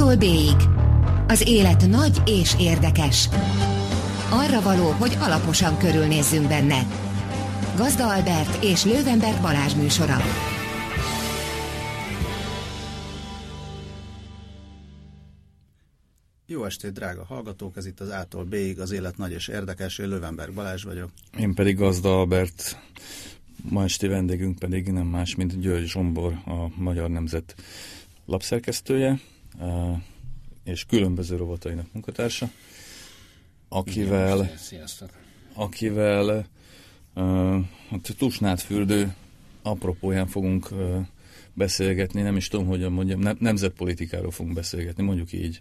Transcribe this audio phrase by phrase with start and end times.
[0.00, 0.56] A-tól B-ig.
[1.28, 3.28] Az élet nagy és érdekes.
[4.30, 6.86] Arra való, hogy alaposan körülnézzünk benne.
[7.76, 10.16] Gazda Albert és Lővenberg Balázs műsora.
[16.46, 17.76] Jó estét, drága hallgatók!
[17.76, 19.98] Ez itt az A-tól B-ig, az élet nagy és érdekes.
[19.98, 21.10] Én Lővenberg Balázs vagyok.
[21.38, 22.78] Én pedig Gazda Albert.
[23.68, 27.54] Ma esti vendégünk pedig nem más, mint György Zsombor, a Magyar Nemzet
[28.26, 29.18] lapszerkesztője,
[30.64, 32.50] és különböző rovatainak munkatársa,
[33.68, 35.10] akivel, Sziasztok.
[35.54, 36.46] akivel
[37.14, 39.14] uh, hát Tusnád fürdő
[39.62, 40.68] apropóján fogunk
[41.52, 45.60] beszélgetni, nem is tudom, hogyan mondjam, ne, nemzetpolitikáról fogunk beszélgetni, mondjuk így,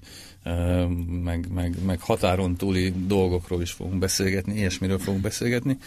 [1.23, 5.77] meg, meg, meg határon túli dolgokról is fogunk beszélgetni, ilyesmiről fogunk beszélgetni.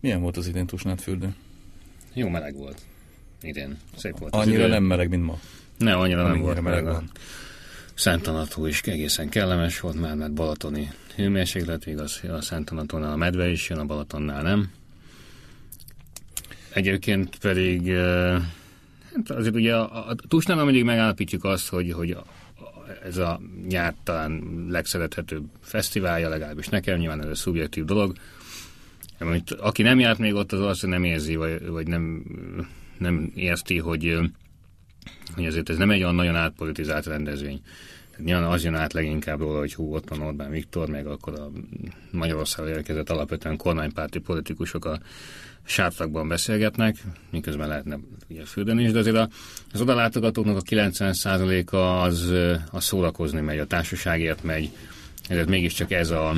[0.00, 1.34] Milyen volt az idén Tusnád fürdő?
[2.12, 2.82] Jó meleg volt.
[3.42, 3.78] Idén.
[3.96, 4.34] Szép volt.
[4.34, 5.38] Annyira nem meleg, mint ma.
[5.82, 7.10] Ne, annyira nem volt meleg van.
[7.94, 13.68] Szentanató is egészen kellemes volt már, mert balatoni hőmérséklet, igaz, a Szentanatónál a medve is
[13.68, 14.70] jön, a Balatonnál nem.
[16.72, 18.42] Egyébként pedig eh,
[19.14, 22.24] hát azért ugye a, a Tusnál mindig megállapítjuk azt, hogy, hogy a, a,
[23.04, 28.16] ez a nyár talán legszerethetőbb fesztiválja, legalábbis nekem, nyilván ez egy szubjektív dolog.
[29.18, 32.24] Amit, aki nem járt még ott, az azt nem érzi, vagy, vagy nem,
[32.98, 34.24] nem érti, hogy, eh,
[35.34, 37.60] hogy azért ez nem egy olyan nagyon átpolitizált rendezvény.
[38.18, 41.50] Nyilván az jön át leginkább róla, hogy hú, ott van Orbán Viktor, meg akkor a
[42.10, 44.98] Magyarországon érkezett alapvetően kormánypárti politikusok a
[45.64, 46.96] sátrakban beszélgetnek,
[47.30, 49.28] miközben lehetne ugye fürdeni is, de azért a,
[49.72, 52.32] az odalátogatóknak a 90%-a az,
[52.70, 54.70] az szórakozni megy, a társaságért megy,
[55.28, 56.34] ezért mégiscsak ez a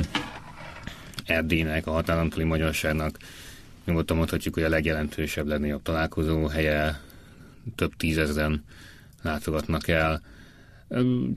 [1.25, 3.17] Erdélynek, a határon túli magyarságnak
[3.85, 6.99] nyugodtan mondhatjuk, hogy a legjelentősebb, legnagyobb találkozó helye,
[7.75, 8.63] több tízezren
[9.21, 10.21] látogatnak el.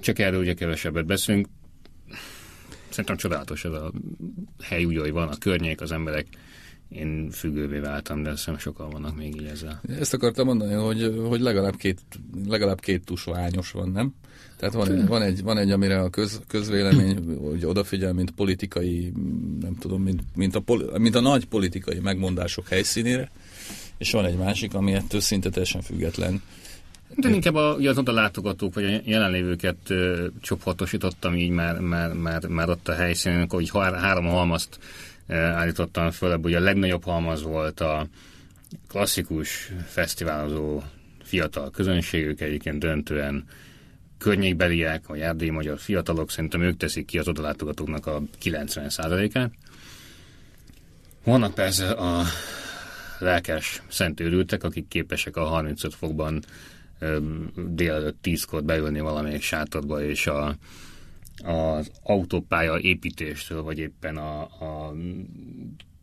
[0.01, 1.47] Csak erről ugye kevesebbet beszélünk.
[2.89, 3.93] Szerintem csodálatos ez a
[4.63, 6.27] hely, úgy, ahogy van, a környék, az emberek.
[6.89, 9.81] Én függővé váltam, de szerintem sokan vannak még így ezzel.
[9.99, 12.01] Ezt akartam mondani, hogy, hogy legalább, két,
[12.47, 14.15] legalább két tusványos van, nem?
[14.57, 19.13] Tehát van, egy, van, egy, van egy, amire a köz, közvélemény hogy odafigyel, mint politikai,
[19.61, 20.63] nem tudom, mint, mint, a,
[20.99, 23.31] mint a nagy politikai megmondások helyszínére,
[23.99, 26.43] és van egy másik, ami ettől szinte teljesen független.
[27.17, 32.13] De inkább a, ugye az oda látogatók, vagy a jelenlévőket ö, csoportosítottam így már, már,
[32.13, 34.79] már, már ott a helyszínen, akkor így há- három halmazt
[35.27, 38.07] ö, állítottam föl, ugye a legnagyobb halmaz volt a
[38.89, 40.83] klasszikus fesztiválozó
[41.23, 43.45] fiatal közönségük, egyébként döntően
[44.19, 49.51] környékbeliek, vagy erdélyi magyar fiatalok, szerintem ők teszik ki az odalátogatóknak a 90%-át.
[51.25, 52.25] Vannak persze a
[53.19, 56.43] lelkes szentőrültek, akik képesek a 35 fokban
[57.69, 60.57] délelőtt 10-kor beülni valamelyik sátorba, és a,
[61.45, 64.95] az autópálya építéstől, vagy éppen a, a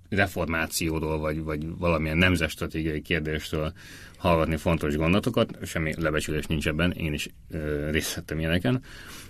[0.09, 3.73] reformációról, vagy, vagy valamilyen nemzetstratégiai kérdéstől
[4.17, 8.81] hallgatni fontos gondolatokat, semmi lebecsülés nincs ebben, én is ö, részt ilyeneken.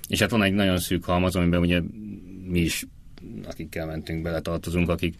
[0.07, 1.81] És hát van egy nagyon szűk halmaz, amiben ugye
[2.47, 2.85] mi is,
[3.45, 5.15] akikkel mentünk bele tartozunk, akik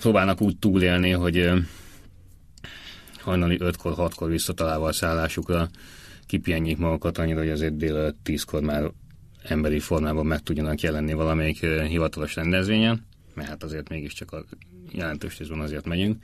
[0.00, 1.50] próbálnak úgy túlélni, hogy
[3.22, 5.68] hajnali 5-kor, 6-kor visszatalálva a szállásukra
[6.26, 8.90] kipihenjék magukat annyira, hogy azért délelőtt 10-kor már
[9.42, 14.44] emberi formában meg tudjanak jelenni valamelyik hivatalos rendezvényen, mert hát azért mégiscsak a
[14.90, 16.22] jelentős részben azért megyünk,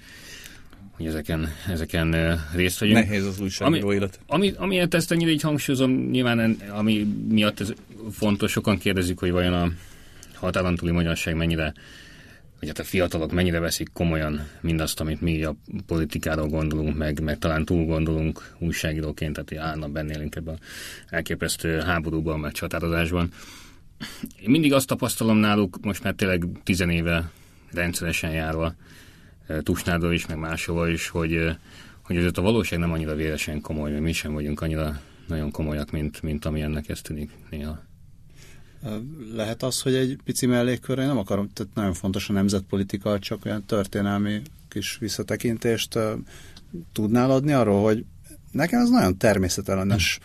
[0.90, 2.98] hogy ezeken, ezeken részt vegyünk.
[2.98, 4.20] Nehéz az újságíró élet.
[4.26, 7.72] Ami, amiért ezt ennyire így hangsúlyozom, nyilván en- ami miatt ez
[8.10, 9.70] fontos, sokan kérdezik, hogy vajon a
[10.34, 11.74] határon túli magyarság mennyire,
[12.58, 15.56] vagy hát a fiatalok mennyire veszik komolyan mindazt, amit mi a
[15.86, 20.58] politikáról gondolunk, meg, meg talán túl gondolunk újságíróként, tehát hogy állna bennélünk ebben
[21.08, 23.32] elképesztő háborúban, meg csatározásban.
[24.40, 27.30] Én mindig azt tapasztalom náluk, most már tényleg tizenéve
[27.72, 28.74] rendszeresen járva,
[29.46, 31.56] eh, Tusnádról is, meg máshova is, hogy, eh,
[32.02, 35.90] hogy azért a valóság nem annyira véresen komoly, mert mi sem vagyunk annyira nagyon komolyak,
[35.90, 37.85] mint, mint ami ennek ez tűnik néha.
[39.34, 43.44] Lehet az, hogy egy pici mellékkörre, én nem akarom, tehát nagyon fontos a nemzetpolitika, csak
[43.44, 45.98] olyan történelmi kis visszatekintést
[46.92, 48.04] tudnál adni arról, hogy
[48.50, 50.18] nekem ez nagyon természetellenes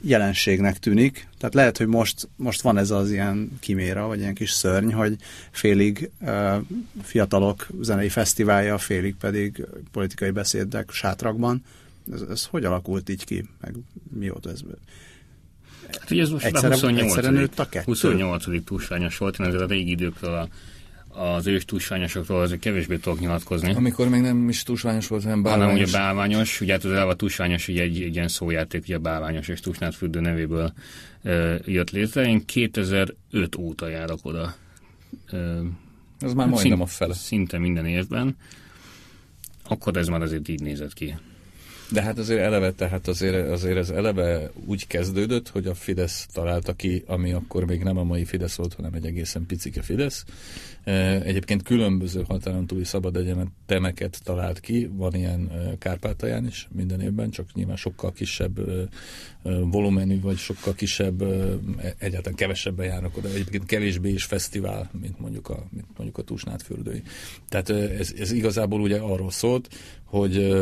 [0.00, 1.28] jelenségnek tűnik.
[1.38, 5.16] Tehát lehet, hogy most, most van ez az ilyen kiméra, vagy ilyen kis szörny, hogy
[5.50, 6.56] félig uh,
[7.02, 11.64] fiatalok zenei fesztiválja, félig pedig politikai beszédek sátrakban.
[12.12, 13.48] Ez, ez hogy alakult így ki?
[13.60, 13.74] Meg
[14.18, 14.60] mióta ez?
[16.00, 17.02] Hát ugye ez most Egyszerre- már 28.
[17.16, 17.84] egyszerre nőtt a kettő?
[17.84, 18.64] 28.
[18.64, 20.48] túlsványos volt, én azért a régi időkről a,
[21.22, 23.74] az ős tusványosokról azért kevésbé tudok nyilatkozni.
[23.74, 25.88] Amikor még nem is tusványos volt, hanem Hanem bálványos.
[25.88, 29.60] ugye bálványos, ugye hát az elva tusványos ugye egy, egy ilyen szójáték, ugye bálványos és
[29.60, 30.72] tusnádfürdő nevéből
[31.22, 32.22] ö, jött létre.
[32.28, 34.54] Én 2005 óta járok oda.
[35.30, 35.60] Ö,
[36.20, 37.14] Ez már majdnem a fele.
[37.14, 38.36] Szinte minden évben.
[39.68, 41.14] Akkor ez már azért így nézett ki.
[41.92, 46.72] De hát azért eleve, tehát azért, azért ez eleve úgy kezdődött, hogy a Fidesz találta
[46.72, 50.24] ki, ami akkor még nem a mai Fidesz volt, hanem egy egészen picike Fidesz.
[50.84, 57.00] E, Egyébként különböző határon túli szabad egyetemeket talált ki, van ilyen e, Kárpátalján is minden
[57.00, 58.88] évben, csak nyilván sokkal kisebb e,
[59.70, 61.22] volumenű, vagy sokkal kisebb,
[61.98, 63.28] egyáltalán kevesebben járnak oda.
[63.28, 67.02] Egyébként kevésbé is fesztivál, mint mondjuk a, mint mondjuk a Tusnádfürdői.
[67.48, 69.68] Tehát e, ez, ez igazából ugye arról szólt,
[70.04, 70.52] hogy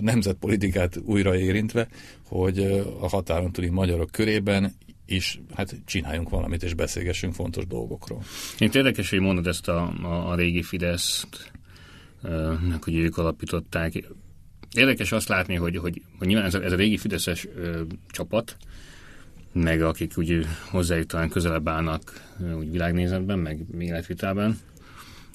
[0.00, 1.88] nemzetpolitikát újra érintve,
[2.26, 2.58] hogy
[3.00, 4.74] a határon túli magyarok körében
[5.06, 8.22] is hát csináljunk valamit, és beszélgessünk fontos dolgokról.
[8.58, 11.52] Én érdekes, hogy mondod ezt a, a, a régi Fideszt,
[12.80, 13.92] hogy ők alapították.
[14.74, 18.56] Érdekes azt látni, hogy, hogy, hogy nyilván ez a, ez a régi Fideszes ö, csapat,
[19.52, 22.28] meg akik úgy hozzájuk talán közelebb állnak
[22.58, 24.58] úgy világnézetben, meg életvitában,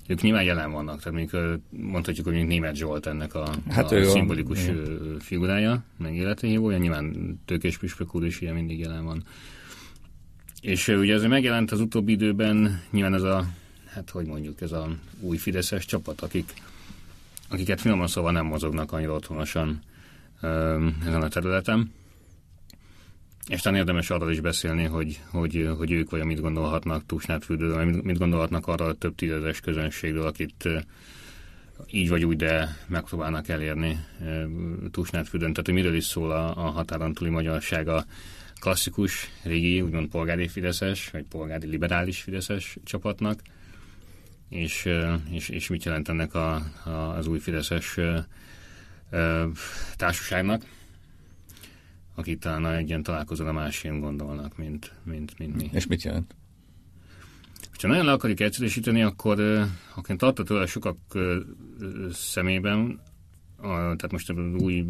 [0.08, 4.68] ők nyilván jelen vannak, tehát mondjuk mondhatjuk, hogy Német Zsolt ennek a, hát a szimbolikus
[4.68, 4.74] a...
[5.20, 9.24] figurája, meg életehívója, nyilván Tőkés Püspök úr is ilyen mindig jelen van.
[10.62, 13.46] És ugye ez megjelent az utóbbi időben nyilván ez a,
[13.86, 14.88] hát hogy mondjuk, ez a
[15.20, 16.54] új Fideszes csapat, akik,
[17.50, 19.80] akiket finoman szóval nem mozognak annyira otthonosan
[21.06, 21.92] ezen a területen.
[23.48, 28.18] És talán érdemes arról is beszélni, hogy, hogy, hogy ők vagy mit gondolhatnak Tusnádfürdőről, mit
[28.18, 30.70] gondolhatnak arra a több tízezes közönségről, akit
[31.92, 34.06] így vagy úgy, de megpróbálnak elérni
[34.92, 35.50] Tusnádfürdőn.
[35.50, 37.88] Tehát, hogy miről is szól a, a határon túli magyarság?
[37.88, 38.06] A
[38.60, 43.42] klasszikus, régi, úgymond polgári fideszes, vagy polgári liberális fideszes csapatnak,
[44.50, 44.90] és,
[45.32, 46.54] és, és mit jelent ennek a,
[46.84, 48.00] a, az új fideszes
[49.96, 50.64] társaságnak
[52.16, 55.70] akik talán egy ilyen találkozón a másén gondolnak, mint, mint, mint mi.
[55.72, 56.36] És mit jelent?
[57.82, 59.40] Ha nagyon le akarjuk egyszerűsíteni, akkor
[59.96, 60.98] akár tartta tőle sokak
[62.12, 63.00] szemében,
[63.58, 64.86] a, tehát most az új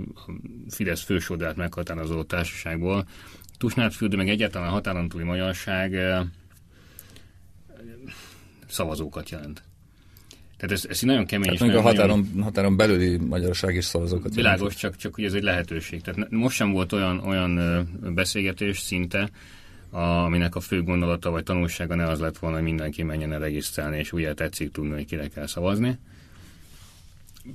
[0.69, 3.07] Fidesz fősodrát meghatározó társaságból,
[3.57, 5.95] Tusnádfürdő, meg egyáltalán a határon túli magyarság
[8.67, 9.63] szavazókat jelent.
[10.57, 11.57] Tehát ez, ez nagyon kemény.
[11.57, 12.43] Tehát még a határon, nagyon...
[12.43, 14.77] határon belüli magyarság is szavazókat Világos, jelent.
[14.77, 16.01] csak, csak ugye ez egy lehetőség.
[16.01, 17.59] Tehát most sem volt olyan, olyan
[18.13, 19.29] beszélgetés szinte,
[19.89, 23.39] a, aminek a fő gondolata vagy tanulsága ne az lett volna, hogy mindenki menjen el
[23.39, 25.97] regisztrálni, és ugye tetszik tudni, hogy kire kell szavazni.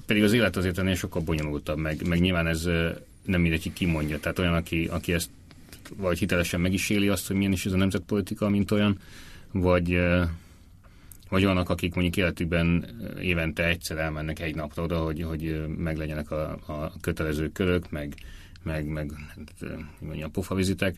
[0.06, 2.64] Pedig az élet azért ennél sokkal bonyolultabb, meg, meg nyilván ez
[3.22, 4.20] nem mindegy, ki kimondja.
[4.20, 5.30] Tehát olyan, aki, aki ezt
[5.96, 8.98] vagy hitelesen meg is éli azt, hogy milyen is ez a nemzetpolitika, mint olyan,
[9.52, 9.98] vagy,
[11.30, 12.84] vagy vannak, akik mondjuk életükben
[13.20, 18.14] évente egyszer elmennek egy napra oda, hogy, hogy meglegyenek a, a kötelező körök, meg,
[18.62, 20.94] meg, meg hát, mondja, a pofavizitek.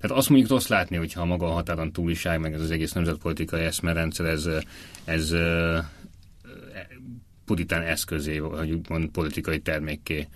[0.00, 3.64] Tehát azt mondjuk rossz látni, hogyha maga a határon túliság, meg ez az egész nemzetpolitikai
[3.64, 4.48] eszmerendszer, ez,
[5.04, 5.34] ez
[7.44, 10.28] puritán eszközé, vagy mond politikai termékké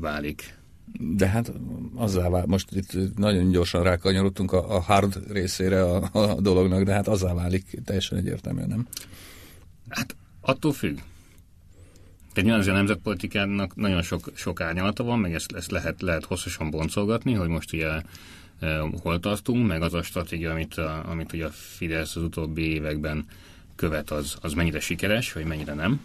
[0.00, 0.58] válik.
[0.98, 1.52] De hát
[1.94, 6.92] azzá vált, most itt nagyon gyorsan rákanyarodtunk a, a hard részére a, a dolognak, de
[6.92, 8.86] hát azzá válik teljesen egyértelműen, nem?
[9.88, 10.94] Hát attól függ.
[12.32, 16.24] Tehát nyilván azért a nemzetpolitikának nagyon sok, sok árnyalata van, meg ezt, ezt lehet, lehet
[16.24, 17.88] hosszasan boncolgatni, hogy most ugye
[18.60, 22.62] e, hol tartunk, meg az a stratégia, amit, a, amit ugye a Fidesz az utóbbi
[22.62, 23.26] években
[23.76, 26.00] követ, az, az mennyire sikeres, vagy mennyire nem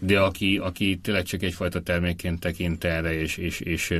[0.00, 3.94] de aki, aki tényleg csak egyfajta termékként tekint erre, és, és, és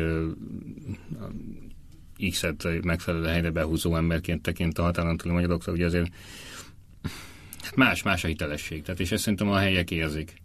[2.31, 6.13] X-et megfelelő helyre behúzó emberként tekint a határon túli magyarokra, ugye azért
[7.63, 8.83] hát más, más a hitelesség.
[8.83, 10.41] Tehát, és ezt szerintem a helyek érzik.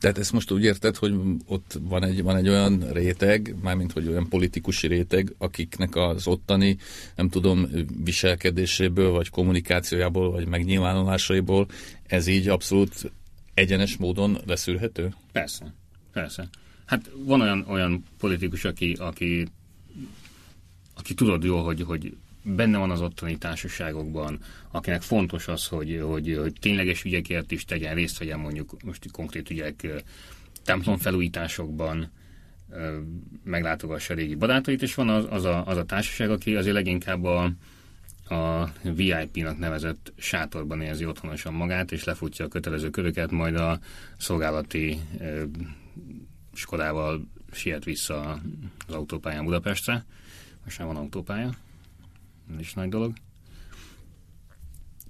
[0.00, 1.14] Tehát ezt most úgy érted, hogy
[1.46, 6.76] ott van egy, van egy olyan réteg, mármint hogy olyan politikusi réteg, akiknek az ottani,
[7.16, 7.68] nem tudom,
[8.04, 11.66] viselkedéséből, vagy kommunikációjából, vagy megnyilvánulásaiból
[12.06, 13.12] ez így abszolút
[13.54, 15.14] egyenes módon leszűrhető?
[15.32, 15.74] Persze,
[16.12, 16.48] persze.
[16.84, 19.46] Hát van olyan, olyan politikus, aki, aki,
[20.94, 24.38] aki tudod jól, hogy, hogy benne van az ottani társaságokban,
[24.70, 29.50] akinek fontos az, hogy, hogy, hogy tényleges ügyekért is tegyen, részt vegyen mondjuk most konkrét
[29.50, 29.86] ügyek
[30.64, 32.10] templomfelújításokban,
[33.44, 37.24] meglátogassa a régi barátait, és van az, az, a, az a társaság, aki azért leginkább
[37.24, 37.52] a,
[38.28, 43.78] a VIP-nak nevezett sátorban érzi otthonosan magát, és lefutja a kötelező köröket, majd a
[44.18, 45.44] szolgálati ö,
[46.52, 48.40] Skodával siet vissza
[48.86, 50.04] az autópályán Budapestre.
[50.64, 51.50] Most már van autópálya.
[52.54, 53.12] Ez is nagy dolog.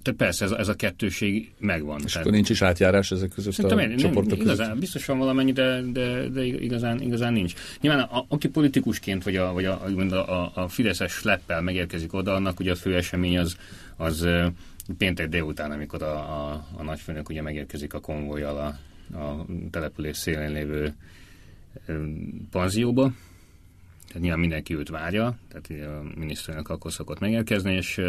[0.05, 1.99] Tehát persze ez, ez a kettőség megvan.
[2.03, 4.55] És tehát, akkor nincs is átjárás ezek között Szerintem a én- csoportok között?
[4.55, 7.53] igazán, biztos van valamennyi, de, de, de igazán, igazán nincs.
[7.81, 12.59] Nyilván a, aki politikusként, vagy a, vagy a, a, a, Fideszes leppel megérkezik oda, annak
[12.59, 13.57] ugye a fő esemény az,
[13.95, 14.27] az
[14.97, 20.51] péntek délután, amikor a, a, a nagyfőnök ugye megérkezik a konvojjal a, a település szélén
[20.51, 20.93] lévő
[22.51, 23.11] panzióba.
[24.07, 28.01] Tehát nyilván mindenki őt várja, tehát a miniszterelnök akkor szokott megérkezni, és,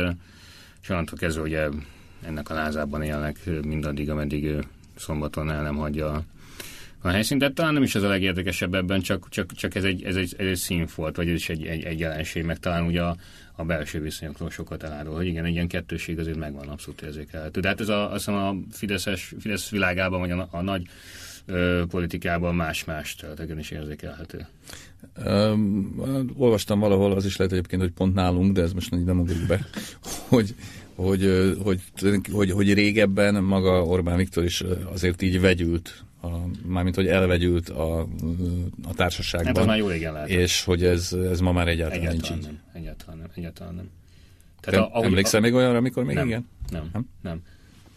[0.83, 1.69] és onnantól kezdve ugye
[2.23, 4.67] ennek a lázában élnek mindaddig, ameddig
[4.97, 6.25] szombaton el nem hagyja
[7.01, 7.41] a, helyszínt.
[7.41, 10.35] Tehát talán nem is ez a legérdekesebb ebben, csak, csak, csak ez, egy, ez, egy,
[10.39, 13.17] ez egy színfolt, vagy ez is egy, egy, egy jelenség, meg talán ugye a,
[13.57, 17.61] a belső viszonyokról sokat elárul, hogy igen, egy ilyen kettőség azért megvan, abszolút érzékelhető.
[17.61, 20.87] De hát ez a, azt a Fideszes, Fidesz világában, vagy a, a nagy
[21.47, 24.47] ö, politikában más-más területeken is érzékelhető.
[25.27, 29.19] Um, olvastam valahol, az is lehet egyébként, hogy pont nálunk, de ez most így nem
[29.21, 29.67] ugrik be,
[30.29, 30.55] hogy,
[30.95, 31.31] hogy,
[31.63, 31.81] hogy,
[32.33, 36.27] hogy, hogy régebben maga Orbán Viktor is azért így vegyült, a,
[36.67, 38.01] mármint hogy elvegyült a,
[38.85, 39.55] a társaságban.
[39.57, 40.29] Hát már jó régen lehet.
[40.29, 42.53] És hogy ez, ez ma már egyáltalán, Egyáltalán nincs így.
[42.73, 42.83] nem.
[42.83, 43.29] Egyáltalán nem.
[43.35, 43.89] Egyáltalán nem.
[44.61, 46.49] Te ahogy- emlékszel még olyanra, amikor még nem, igen?
[46.71, 47.09] Nem, Nem?
[47.23, 47.41] nem,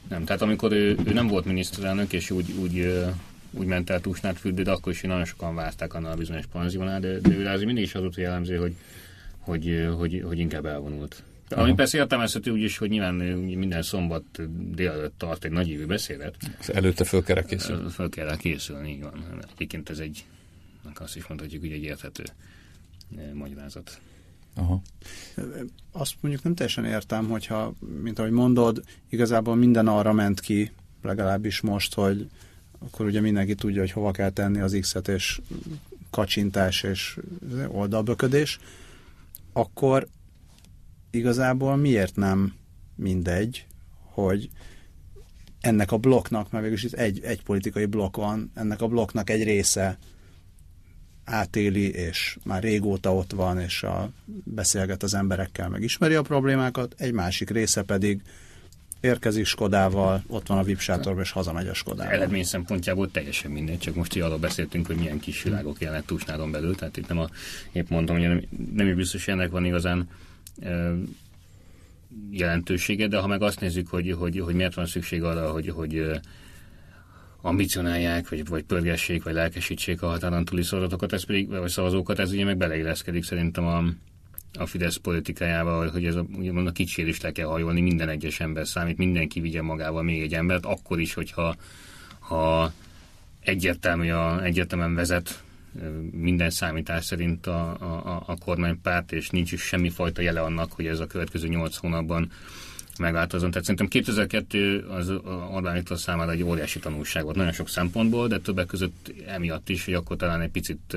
[0.09, 0.23] nem.
[0.25, 3.03] Tehát amikor ő, ő nem volt miniszterelnök, és úgy, úgy,
[3.51, 6.99] úgy ment el Tusnád fürdő, de akkor is nagyon sokan várták annál a bizonyos panziónál,
[6.99, 8.75] de, de ő azért mindig is az volt jellemző, hogy,
[9.37, 11.23] hogy, hogy, hogy inkább elvonult.
[11.47, 14.23] De Ami persze értelmezhető úgy is, hogy nyilván minden szombat
[14.75, 16.35] délelőtt tart egy nagyívű beszédet,
[16.67, 17.89] Előtte föl kell készülni.
[17.89, 19.23] Föl kell készülni, így van.
[19.53, 20.25] Egyébként ez egy,
[20.95, 22.23] azt is mondhatjuk, hogy egy érthető
[23.33, 23.99] magyarázat.
[24.55, 24.81] Aha.
[25.91, 31.61] Azt mondjuk nem teljesen értem, hogyha, mint ahogy mondod, igazából minden arra ment ki, legalábbis
[31.61, 32.27] most, hogy
[32.79, 35.41] akkor ugye mindenki tudja, hogy hova kell tenni az X-et, és
[36.09, 37.19] kacsintás és
[37.67, 38.59] oldalböködés,
[39.53, 40.07] akkor
[41.11, 42.53] igazából miért nem
[42.95, 43.65] mindegy,
[44.01, 44.49] hogy
[45.59, 49.43] ennek a blokknak, mert végülis itt egy, egy politikai blokk van, ennek a blokknak egy
[49.43, 49.97] része
[51.23, 54.11] átéli, és már régóta ott van, és a,
[54.43, 58.21] beszélget az emberekkel, meg ismeri a problémákat, egy másik része pedig
[59.01, 62.13] érkezik Skodával, ott van a VIP sátorban, és hazamegy a Skodával.
[62.13, 66.51] eredmény szempontjából teljesen mindegy, csak most így arról beszéltünk, hogy milyen kis világok élnek Tusnádon
[66.51, 67.29] belül, tehát itt nem a,
[67.71, 68.41] épp mondtam, hogy nem,
[68.73, 70.09] nem is biztos, hogy ennek van igazán
[70.61, 70.93] ö,
[72.31, 76.19] jelentősége, de ha meg azt nézzük, hogy, hogy, hogy miért van szükség arra, hogy, hogy
[77.41, 82.31] ambicionálják, vagy, vagy pörgessék, vagy lelkesítsék a határon túli szavazatokat, ez pedig, vagy szavazókat, ez
[82.31, 83.83] ugye meg beleilleszkedik szerintem a,
[84.53, 88.39] a Fidesz politikájába, hogy ez a, úgymond a kicsi is le kell hajolni, minden egyes
[88.39, 91.55] ember számít, mindenki vigye magával még egy embert, akkor is, hogyha
[92.19, 92.71] ha
[93.39, 95.43] egyértelmű a, egyértelműen vezet
[96.11, 100.99] minden számítás szerint a, a, a kormánypárt, és nincs is semmifajta jele annak, hogy ez
[100.99, 102.31] a következő nyolc hónapban
[102.99, 103.49] megváltozott.
[103.49, 105.09] Tehát szerintem 2002 az
[105.51, 109.85] Orbán Viktor számára egy óriási tanulság volt nagyon sok szempontból, de többek között emiatt is,
[109.85, 110.95] hogy akkor talán egy picit,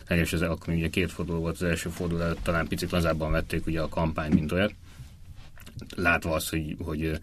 [0.00, 3.66] legalábbis ez akkor ugye két forduló volt az első forduló előtt, talán picit lazábban vették
[3.66, 4.74] ugye a kampány, mint olyat.
[5.96, 7.20] Látva azt, hogy, hogy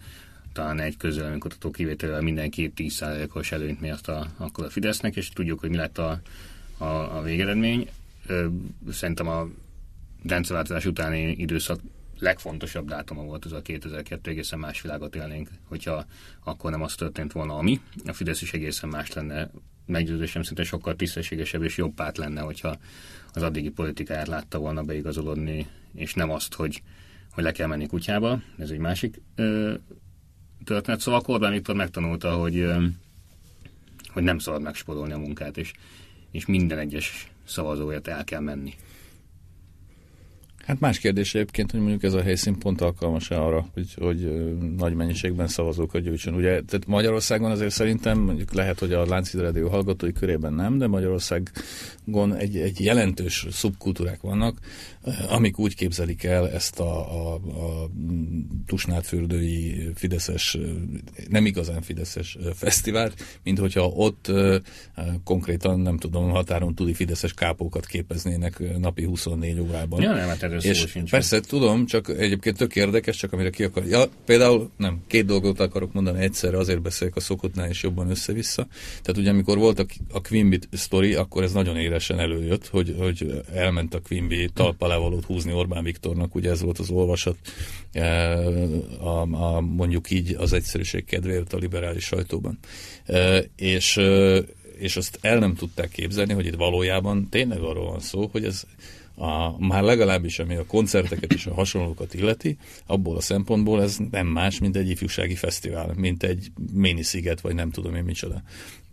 [0.52, 5.70] talán egy közvéleménykutató kivételével mindenki 10%-os előnyt mért a, akkor a Fidesznek, és tudjuk, hogy
[5.70, 6.20] mi lett a,
[6.78, 7.88] a, a végeredmény.
[8.90, 9.48] Szerintem a
[10.26, 11.80] rendszerváltozás utáni időszak
[12.18, 16.04] legfontosabb dátuma volt az a 2002, egészen más világot élnénk, hogyha
[16.44, 17.80] akkor nem az történt volna, ami.
[18.06, 19.50] A Fidesz is egészen más lenne,
[19.86, 22.76] meggyőződésem szinte sokkal tisztességesebb és jobb párt lenne, hogyha
[23.32, 26.82] az addigi politikáját látta volna beigazolódni, és nem azt, hogy,
[27.30, 29.74] hogy le kell menni kutyába, ez egy másik ö,
[30.64, 31.00] történet.
[31.00, 32.84] Szóval Orbán Viktor megtanulta, hogy, ö,
[34.08, 35.72] hogy nem szabad megspórolni a munkát, és,
[36.30, 38.74] és minden egyes szavazóért el kell menni.
[40.68, 44.94] Hát más kérdés egyébként, hogy mondjuk ez a helyszín pont alkalmas arra, hogy, hogy nagy
[44.94, 46.34] mennyiségben szavazókat gyűjtsön.
[46.34, 50.86] Ugye, tehát Magyarországon azért szerintem, mondjuk lehet, hogy a Láncid Rádió hallgatói körében nem, de
[50.86, 54.58] Magyarországon egy, egy jelentős szubkultúrák vannak,
[55.28, 57.90] amik úgy képzelik el ezt a, a, a
[58.66, 60.58] Tusnádfürdői Fideszes,
[61.28, 64.32] nem igazán Fideszes fesztivált, mint hogyha ott
[65.24, 70.02] konkrétan, nem tudom, határon túli Fideszes kápókat képeznének napi 24 órában.
[70.02, 71.10] Ja, nem, hát erről szó És sincs.
[71.10, 73.86] persze tudom, csak egyébként tök érdekes, csak amire ki akar.
[73.86, 78.66] Ja, például nem, két dolgot akarok mondani egyszerre, azért beszélek a szokottnál és jobban össze-vissza.
[79.02, 83.42] Tehát ugye amikor volt a, a Quimby sztori, akkor ez nagyon élesen előjött, hogy, hogy
[83.54, 87.36] elment a Quimby talp alá valót húzni Orbán Viktornak, ugye ez volt az olvasat,
[87.92, 88.36] e,
[89.00, 92.58] a, a, mondjuk így az egyszerűség kedvéért a liberális sajtóban.
[93.04, 94.40] E, és e,
[94.78, 98.62] és azt el nem tudták képzelni, hogy itt valójában tényleg arról van szó, hogy ez
[99.18, 102.56] a, már legalábbis ami a koncerteket és a hasonlókat illeti,
[102.86, 106.50] abból a szempontból ez nem más, mint egy ifjúsági fesztivál, mint egy
[107.00, 108.42] sziget, vagy nem tudom én micsoda.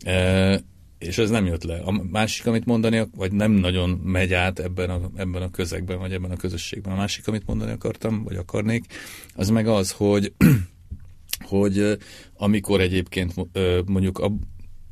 [0.04, 0.62] E,
[0.98, 1.78] és ez nem jött le.
[1.78, 6.12] A másik, amit mondani, vagy nem nagyon megy át ebben a, ebben a közegben, vagy
[6.12, 6.94] ebben a közösségben.
[6.94, 8.86] A másik, amit mondani akartam, vagy akarnék,
[9.36, 10.34] az meg az, hogy
[11.40, 11.98] hogy
[12.34, 13.34] amikor egyébként
[13.86, 14.32] mondjuk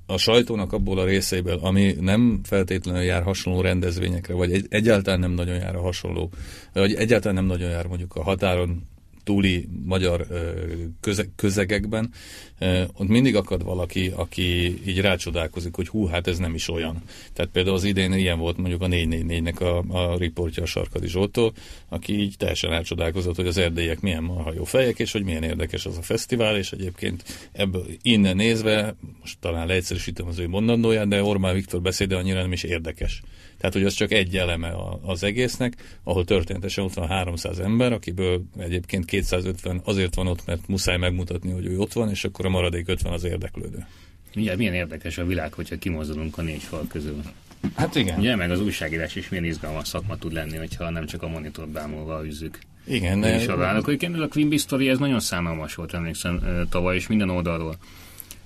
[0.05, 5.31] a, sajtónak abból a részeiből, ami nem feltétlenül jár hasonló rendezvényekre, vagy egy, egyáltalán nem
[5.31, 6.29] nagyon jár a hasonló,
[6.73, 8.81] vagy egyáltalán nem nagyon jár mondjuk a határon
[9.23, 10.27] túli magyar
[10.99, 12.11] köze, közegekben,
[12.93, 17.03] ott mindig akad valaki, aki így rácsodálkozik, hogy hú, hát ez nem is olyan.
[17.33, 21.53] Tehát például az idén ilyen volt mondjuk a 444-nek a, a riportja a Sarkadi Zsoltól,
[21.89, 25.85] aki így teljesen rácsodálkozott, hogy az erdélyek milyen marha jó fejek, és hogy milyen érdekes
[25.85, 31.23] az a fesztivál, és egyébként ebből innen nézve, most talán leegyszerűsítem az ő mondandóját, de
[31.23, 33.21] Orbán Viktor beszéde annyira nem is érdekes.
[33.63, 38.43] Tehát, hogy az csak egy eleme az egésznek, ahol történetesen ott van 300 ember, akiből
[38.57, 42.49] egyébként 250 azért van ott, mert muszáj megmutatni, hogy ő ott van, és akkor a
[42.49, 43.85] maradék 50 az érdeklődő.
[44.35, 47.21] Ugye, milyen érdekes a világ, hogyha kimozdulunk a négy fal közül.
[47.75, 48.19] Hát igen.
[48.19, 51.69] Ugye, meg az újságírás is milyen izgalmas szakma tud lenni, hogyha nem csak a monitort
[51.69, 52.59] bámulva üzzük.
[52.85, 53.17] Igen.
[53.17, 53.39] Ne...
[53.41, 53.87] És a vállalok.
[53.87, 57.77] Egyébként a Quimby ez nagyon szánalmas volt, emlékszem, tavaly, és minden oldalról.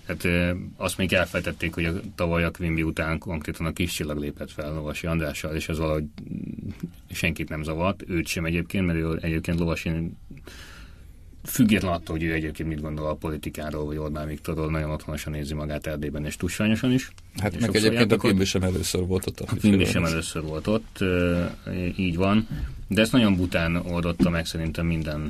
[0.07, 0.27] Hát
[0.75, 4.73] azt még elfejtették, hogy a tavaly a Quimby után konkrétan a kis csillag lépett fel
[4.73, 6.05] Lovasi Andrással, és ez valahogy
[7.11, 10.11] senkit nem zavart, őt sem egyébként, mert ő egyébként Lovasi
[11.43, 15.53] független attól, hogy ő egyébként mit gondol a politikáról, vagy Orbán Viktorról, nagyon otthonosan nézi
[15.53, 17.11] magát Erdélyben, és tusványosan is.
[17.41, 19.39] Hát meg egyébként a Quimby sem először volt ott.
[19.39, 21.03] A Quimby sem először volt ott,
[21.98, 22.48] így van.
[22.89, 25.22] De ezt nagyon bután oldotta meg szerintem minden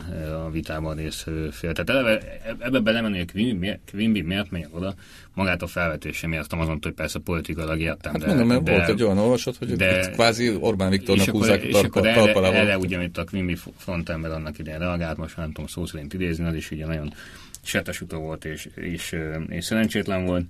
[0.45, 1.73] a vitában részvevő fél.
[1.73, 4.95] Tehát eleve, ebbe belemenni, hogy Quimby, Quimby miért megy oda,
[5.33, 8.11] magát a felvetése miatt azon, hogy persze politikailag értem.
[8.11, 11.63] Hát de, mondom, mert de, volt egy olyan olvasat, hogy de, kvázi Orbán Viktornak húzzák
[11.63, 12.05] és talpa, akkor
[12.45, 16.13] erre, erre ugye, amit a Quimby frontember annak idején reagált, most nem tudom szó szerint
[16.13, 17.13] idézni, az is ugye nagyon
[17.61, 19.15] setes utó volt, és, és,
[19.47, 20.45] és szerencsétlen volt.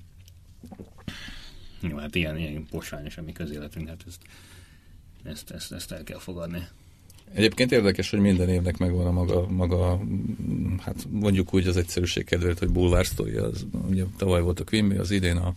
[1.89, 4.21] Jó, hát ilyen, ilyen posványos a mi közéletünk, hát ezt,
[5.23, 6.67] ezt, ezt, ezt el kell fogadni.
[7.33, 9.99] Egyébként érdekes, hogy minden évnek megvan a maga, maga
[10.79, 14.95] hát mondjuk úgy az egyszerűség kedvéért, hogy bulvár story, az ugye tavaly volt a Quimby,
[14.95, 15.53] az idén a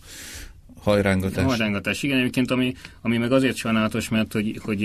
[0.79, 1.43] hajrángatás.
[1.43, 4.81] A hajrángatás, igen, egyébként, ami, ami meg azért sajnálatos, mert hogy, hogy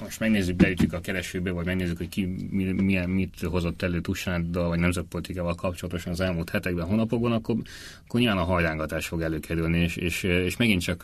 [0.00, 2.24] most megnézzük, beütjük a keresőbe, vagy megnézzük, hogy ki
[2.74, 7.56] milyen, mit hozott elő Tusnáddal, vagy nemzetpolitikával kapcsolatosan az elmúlt hetekben, hónapokban, akkor,
[8.04, 11.02] akkor nyilván a hajrángatás fog előkerülni, és, és, és megint csak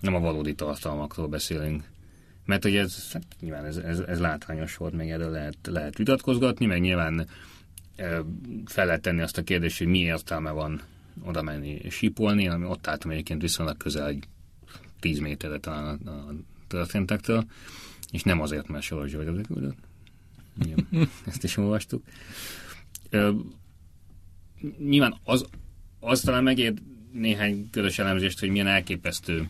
[0.00, 1.82] nem a valódi tartalmakról beszélünk.
[2.46, 6.66] Mert hogy ez, hát nyilván ez, ez, ez látványos volt, meg erről lehet, lehet vitatkozgatni,
[6.66, 7.26] meg nyilván
[8.64, 10.80] fel lehet tenni azt a kérdést, hogy mi értelme van
[11.24, 14.24] oda menni és ami ott álltam egyébként viszonylag közel egy
[15.00, 16.34] 10 méterre talán a, a
[16.68, 17.44] történtektől,
[18.10, 19.78] és nem azért, mert Soros György az küldött.
[21.26, 22.02] ezt is olvastuk.
[23.10, 23.30] E,
[24.78, 25.46] nyilván az,
[26.00, 26.74] az talán megér
[27.12, 29.48] néhány közös elemzést, hogy milyen elképesztő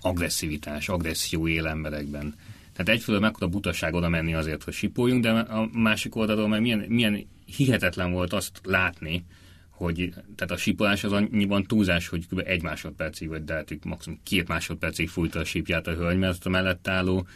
[0.00, 2.34] agresszivitás, agresszió él emberekben.
[2.72, 6.84] Tehát egyfelől mekkora butaság oda menni azért, hogy sipoljunk, de a másik oldalról meg milyen,
[6.88, 9.24] milyen hihetetlen volt azt látni,
[9.70, 12.42] hogy tehát a sípolás az annyiban túlzás, hogy kb.
[12.44, 16.48] egy másodpercig, vagy de hát maximum két másodpercig fújta a sípját a hölgy, mert a
[16.48, 17.26] mellett álló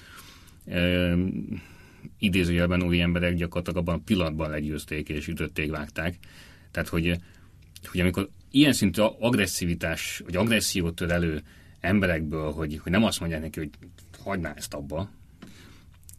[0.66, 1.14] e,
[2.18, 6.16] idézőjelben új emberek gyakorlatilag abban a pillanatban legyőzték és ütötték, vágták.
[6.70, 7.18] Tehát, hogy,
[7.85, 11.42] hogy amikor ilyen szintű agresszivitás, vagy agressziót tör elő
[11.81, 13.70] emberekből, hogy, hogy nem azt mondják neki, hogy
[14.23, 15.11] hagyná ezt abba,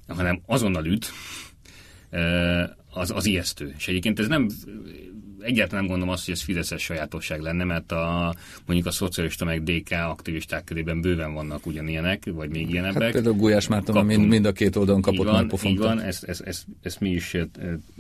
[0.08, 1.12] hanem azonnal üt,
[2.90, 3.74] az, az ijesztő.
[3.78, 4.48] És egyébként ez nem,
[5.44, 9.64] egyáltalán nem gondolom azt, hogy ez Fideszes sajátosság lenne, mert a, mondjuk a szocialista meg
[9.64, 13.02] DK aktivisták körében bőven vannak ugyanilyenek, vagy még ilyenebbek.
[13.02, 15.74] Hát például Gulyás Márton mind, mind a két oldalon kapott van, már pofont.
[15.74, 17.38] Így van, ezt, ezt, ezt, ezt, mi is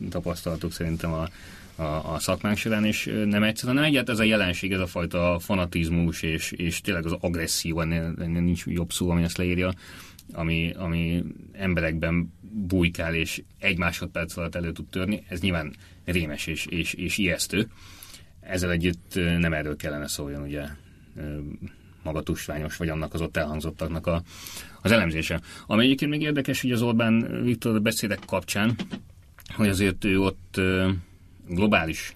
[0.09, 1.27] tapasztaltuk szerintem a,
[1.75, 5.37] a, a szakmánk során, és nem egyszer, hanem egyáltalán ez a jelenség, ez a fajta
[5.39, 7.81] fanatizmus, és, és tényleg az agresszió,
[8.17, 9.73] nincs jobb szó, ami ezt leírja,
[10.33, 15.73] ami, ami emberekben bujkál, és egy másodperc alatt elő tud törni, ez nyilván
[16.05, 17.67] rémes és, és, és ijesztő.
[18.39, 20.63] Ezzel együtt nem erről kellene szóljon, ugye
[22.03, 24.21] maga tusványos, vagy annak az ott elhangzottaknak a,
[24.81, 25.41] az elemzése.
[25.67, 28.75] Ami egyébként még érdekes, hogy az Orbán Viktor beszédek kapcsán,
[29.55, 30.61] hogy azért ő ott
[31.47, 32.15] globális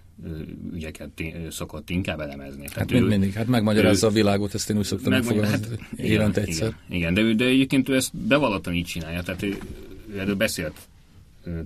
[0.73, 2.67] ügyeket szokott inkább elemezni.
[2.73, 6.41] Hát ő, mindig, hát megmagyarázza ő, a világot, ezt én úgy szoktam megfogalmazni, hát, évente
[6.41, 6.67] egyszer.
[6.67, 9.57] Igen, igen, de, ő, de egyébként ő ezt bevallottan így csinálja, tehát ő,
[10.13, 10.75] ő erről beszélt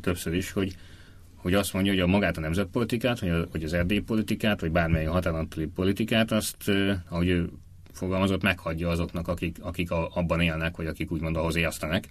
[0.02, 0.76] többször is, hogy,
[1.42, 4.72] hogy azt mondja, hogy a magát a nemzetpolitikát, vagy, a, vagy az erdély politikát, vagy
[4.72, 6.72] bármely határon politikát, azt,
[7.10, 7.50] ahogy ő
[7.92, 12.08] fogalmazott, meghagyja azoknak, akik, akik a, abban élnek, vagy akik úgymond ahhoz értenek.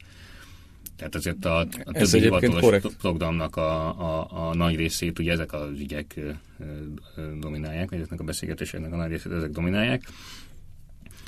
[0.97, 5.53] Tehát ezért a, a Ez többi hivatalos programnak a, a, a nagy részét ugye ezek
[5.53, 6.21] az ügyek
[7.41, 10.03] dominálják, vagy ezeknek a beszélgetéseknek a nagy részét ezek dominálják.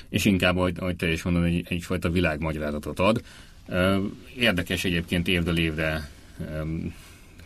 [0.08, 3.22] És inkább, ahogy, ahogy te is mondod, egy, egyfajta világmagyarázatot ad.
[4.36, 6.10] Érdekes egyébként évről évre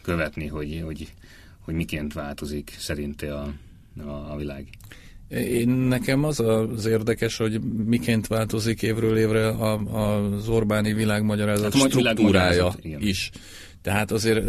[0.05, 1.13] követni, hogy, hogy,
[1.61, 3.53] hogy miként változik szerinte a,
[4.07, 4.67] a, a világ.
[5.29, 11.91] Én nekem az az érdekes, hogy miként változik évről évre a, az Orbáni világmagyarázat Hát,
[11.91, 13.31] struktúrája is.
[13.83, 14.47] Tehát azért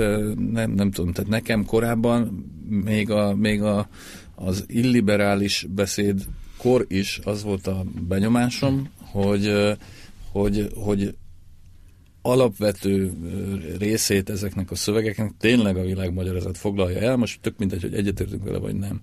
[0.51, 2.45] nem, nem tudom, tehát nekem korábban
[2.83, 3.89] még, a, még a,
[4.35, 6.25] az illiberális beszéd
[6.57, 9.75] kor is az volt a benyomásom, hogy,
[10.31, 11.15] hogy, hogy
[12.25, 13.13] alapvető
[13.79, 18.57] részét ezeknek a szövegeknek tényleg a világmagyarázat foglalja el, most tök mindegy, hogy egyetértünk vele,
[18.57, 19.01] vagy nem.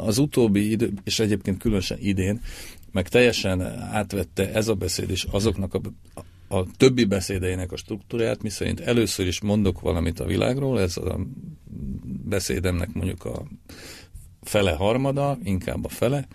[0.00, 2.40] Az utóbbi idő, és egyébként különösen idén,
[2.92, 3.60] meg teljesen
[3.92, 5.80] átvette ez a beszéd is azoknak a,
[6.56, 11.20] a többi beszédeinek a struktúráját, miszerint először is mondok valamit a világról, ez a
[12.24, 13.42] beszédemnek mondjuk a
[14.42, 16.26] fele harmada, inkább a fele,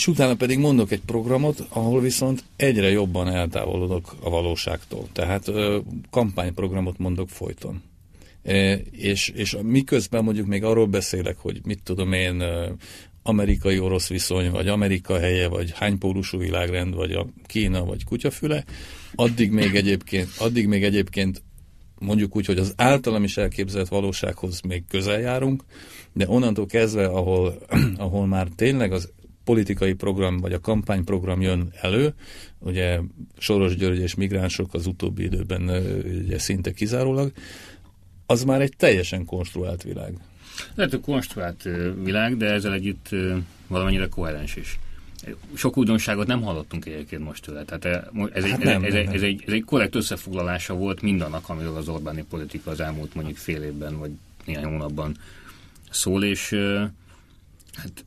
[0.00, 5.08] és utána pedig mondok egy programot, ahol viszont egyre jobban eltávolodok a valóságtól.
[5.12, 5.78] Tehát ö,
[6.10, 7.82] kampányprogramot mondok folyton.
[8.42, 12.42] E, és, és miközben mondjuk még arról beszélek, hogy mit tudom én,
[13.22, 18.64] amerikai-orosz viszony, vagy Amerika helye, vagy hánypólusú világrend, vagy a Kína, vagy kutyafüle,
[19.14, 21.42] addig még egyébként, addig még egyébként
[21.98, 25.64] mondjuk úgy, hogy az általam is elképzelt valósághoz még közel járunk,
[26.12, 27.58] de onnantól kezdve, ahol,
[27.96, 29.12] ahol már tényleg az
[29.50, 32.14] politikai program vagy a kampányprogram jön elő,
[32.58, 33.00] ugye
[33.38, 35.68] Soros György és migránsok az utóbbi időben
[36.24, 37.32] ugye szinte kizárólag,
[38.26, 40.14] az már egy teljesen konstruált világ.
[40.74, 41.68] Lehet, hogy konstruált
[42.02, 43.08] világ, de ezzel együtt
[43.66, 44.78] valamennyire koherens is.
[45.54, 47.64] Sok újdonságot nem hallottunk egyébként most tőle.
[47.64, 49.14] Tehát eh, mo- ez, egy, Hát ez, nem, ez, nem, egy, nem.
[49.14, 53.36] ez, egy, ez egy korrekt összefoglalása volt mindannak, amiről az Orbáni politika az elmúlt mondjuk
[53.36, 54.10] fél évben, vagy
[54.44, 55.16] néhány hónapban
[55.90, 56.56] szól, és
[57.72, 58.04] hát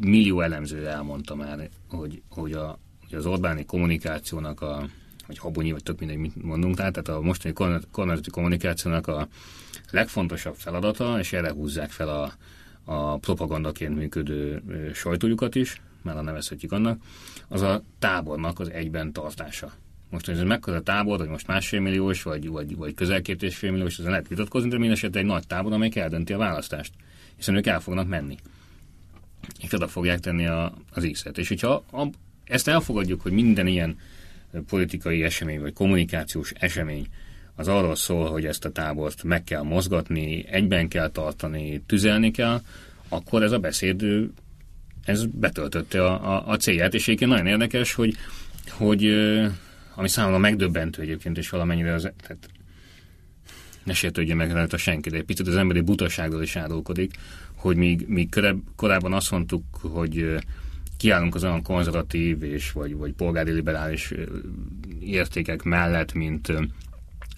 [0.00, 4.88] millió elemző elmondta már, hogy, hogy, a, hogy az Orbáni kommunikációnak a
[5.30, 7.54] vagy habonyi, vagy tök mindegy, mit mondunk, tehát tehát a mostani
[7.90, 9.28] kormányzati kommunikációnak a
[9.90, 12.32] legfontosabb feladata, és erre húzzák fel a,
[12.84, 14.62] a propagandaként működő
[14.94, 17.02] sajtójukat is, már a nevezhetjük annak,
[17.48, 19.72] az a tábornak az egyben tartása.
[20.10, 23.56] Most, hogy ez mekkora tábor, vagy most másfél milliós, vagy, vagy, vagy közel két és
[23.56, 26.92] fél milliós, ezen lehet vitatkozni, de minden esetre egy nagy tábor, amelyik eldönti a választást.
[27.36, 28.36] Hiszen ők el fognak menni.
[29.60, 31.38] És oda fogják tenni a, az X-et.
[31.38, 32.06] És hogyha a,
[32.44, 33.96] ezt elfogadjuk, hogy minden ilyen
[34.66, 37.06] politikai esemény, vagy kommunikációs esemény
[37.54, 42.60] az arról szól, hogy ezt a tábort meg kell mozgatni, egyben kell tartani, tüzelni kell,
[43.08, 44.04] akkor ez a beszéd
[45.04, 48.14] ez betöltötte a, a, a célját, és egyébként nagyon érdekes, hogy,
[48.70, 49.04] hogy
[49.94, 52.48] ami számomra megdöbbentő egyébként, és valamennyire az, tehát
[53.90, 57.14] ne sértődjön meg rajta senki, de egy picit az emberi butaságról is árulkodik,
[57.54, 58.28] hogy míg, míg
[58.76, 60.36] korábban azt mondtuk, hogy
[60.96, 64.12] kiállunk az olyan konzervatív és vagy, vagy polgári liberális
[65.00, 66.52] értékek mellett, mint,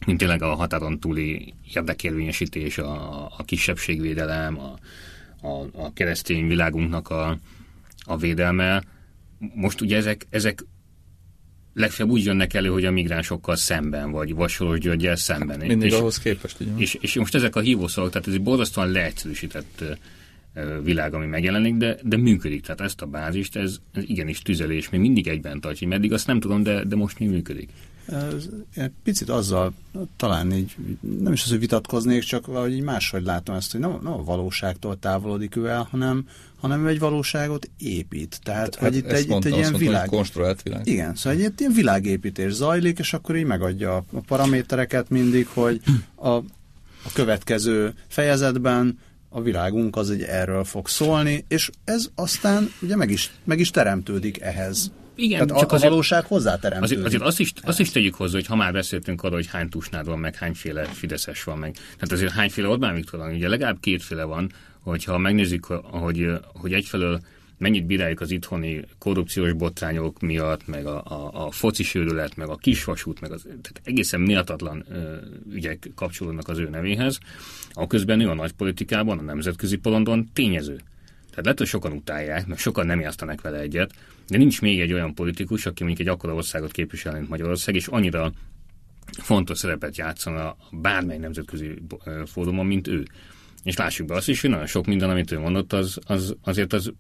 [0.07, 4.79] mint tényleg a határon túli érdekérvényesítés, a, a kisebbségvédelem, a,
[5.47, 7.39] a, a keresztény világunknak a,
[8.05, 8.83] a védelme.
[9.55, 10.65] Most ugye ezek, ezek
[11.75, 15.59] legfeljebb úgy jönnek elő, hogy a migránsokkal szemben, vagy Vasoros Györgyel szemben.
[15.59, 16.71] Mindig és, ahhoz képest, ugye?
[16.77, 19.85] és, és most ezek a hívószavak, tehát ez egy borzasztóan leegyszerűsített
[20.83, 22.63] világ, ami megjelenik, de, de működik.
[22.63, 25.89] Tehát ezt a bázist, ez, ez igenis tüzelés, még mindig egyben tartja.
[25.89, 27.69] Meddig azt nem tudom, de, de most mi működik.
[29.03, 29.73] Picit azzal
[30.17, 30.77] talán így,
[31.21, 34.25] nem is az, hogy vitatkoznék, csak valahogy így máshogy látom ezt, hogy nem, nem a
[34.25, 36.29] valóságtól távolodik ő el, hanem,
[36.61, 38.41] hanem egy valóságot épít.
[38.43, 40.09] Tehát, Hát hogy itt egy, itt mondta, egy azt ilyen mondtam, világ...
[40.09, 40.87] konstruált világ.
[40.87, 45.81] Igen, szóval egy ilyen világépítés zajlik, és akkor így megadja a paramétereket mindig, hogy
[46.15, 52.97] a, a következő fejezetben a világunk az egy erről fog szólni, és ez aztán ugye
[52.97, 54.91] meg is, meg is teremtődik ehhez.
[55.15, 56.97] Igen, Tehát csak a, azért- valóság hozzáteremtődik.
[56.97, 59.69] Azért, azért azt, is, azt is tegyük hozzá, hogy ha már beszéltünk arról, hogy hány
[59.69, 61.73] tusnád van, meg hányféle Fideszes van meg.
[61.73, 67.21] Tehát azért hányféle Orbán Viktor van, ugye legalább kétféle van, hogyha megnézzük, hogy, hogy egyfelől
[67.63, 72.57] mennyit bíráljuk az itthoni korrupciós botrányok miatt, meg a, a, a foci sőrület, meg a
[72.57, 75.15] kisvasút, meg az tehát egészen méltatlan ö,
[75.53, 77.19] ügyek kapcsolódnak az ő nevéhez,
[77.73, 80.77] a közben ő a nagy politikában, a nemzetközi polondon tényező.
[81.31, 83.93] Tehát lehet, hogy sokan utálják, meg sokan nem értenek vele egyet,
[84.33, 87.87] de nincs még egy olyan politikus, aki mondjuk egy akkora országot képvisel, mint Magyarország, és
[87.87, 88.33] annyira
[89.19, 91.83] fontos szerepet játszana bármely nemzetközi
[92.27, 93.05] fórumon, mint ő.
[93.63, 96.73] És lássuk be azt is, hogy nagyon sok minden, amit ő mondott, az, az azért
[96.73, 96.93] az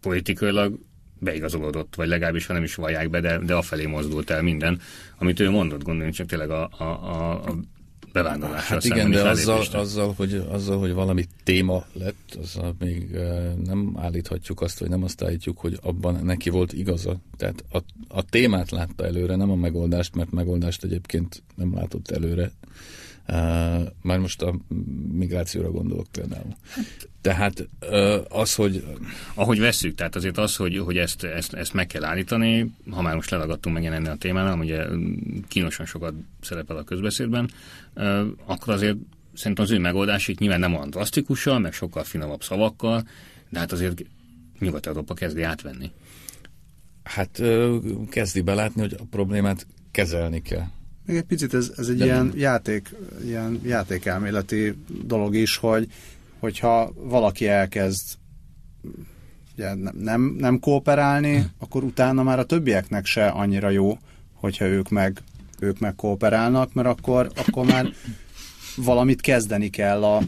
[0.00, 0.78] politikailag
[1.18, 4.80] beigazolódott, vagy legalábbis ha nem is vallják be, de, de afelé mozdult el minden,
[5.18, 7.56] amit ő mondott, gondoljunk csak tényleg a, a, a, a
[8.12, 13.10] bevándorlásra Hát igen, de azzal, azzal, hogy, azzal, hogy valami téma lett, azzal még
[13.64, 17.16] nem állíthatjuk azt, vagy nem azt állítjuk, hogy abban neki volt igaza.
[17.36, 22.52] Tehát a, a témát látta előre, nem a megoldást, mert megoldást egyébként nem látott előre.
[23.28, 23.36] Uh,
[24.02, 24.54] már most a
[25.12, 26.56] migrációra gondolok például.
[27.20, 27.68] Tehát
[28.28, 28.84] az, hogy...
[29.34, 33.14] Ahogy vesszük, tehát azért az, hogy, hogy ezt, ezt, ezt meg kell állítani, ha már
[33.14, 34.84] most lelagadtunk meg ennél a témánál, ugye
[35.48, 37.50] kínosan sokat szerepel a közbeszédben,
[38.44, 38.96] akkor azért
[39.34, 43.08] szerintem az ő megoldás itt nyilván nem olyan drasztikusan, meg sokkal finomabb szavakkal,
[43.48, 44.04] de hát azért
[44.58, 45.90] Nyugat-Európa kezdi átvenni.
[47.02, 47.42] Hát
[48.10, 50.66] kezdi belátni, hogy a problémát kezelni kell
[51.10, 55.88] még egy picit ez, ez egy De ilyen, játék, ilyen játékelméleti dolog is, hogy
[56.40, 58.18] hogyha valaki elkezd
[59.54, 61.44] ugye, nem, nem kooperálni, hm.
[61.58, 63.98] akkor utána már a többieknek se annyira jó,
[64.34, 65.22] hogyha ők meg,
[65.58, 67.92] ők meg kooperálnak, mert akkor, akkor már
[68.76, 70.22] valamit kezdeni kell a,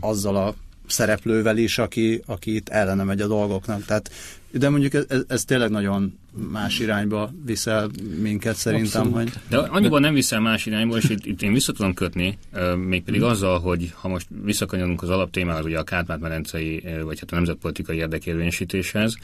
[0.00, 0.54] azzal a
[0.86, 3.84] szereplővel is, aki, aki itt ellene megy a dolgoknak.
[3.84, 4.10] Tehát,
[4.52, 6.18] de mondjuk ez, ez tényleg nagyon
[6.50, 9.10] más irányba viszel minket szerintem.
[9.12, 9.32] Hogy...
[9.48, 12.38] De annyiban nem viszel más irányba, és itt, itt én vissza tudom kötni,
[12.76, 17.96] mégpedig azzal, hogy ha most visszakanyolunk az alaptémához, ugye a Kárpát-medencei, vagy hát a nemzetpolitikai
[17.96, 19.16] érdekérvényesítéshez,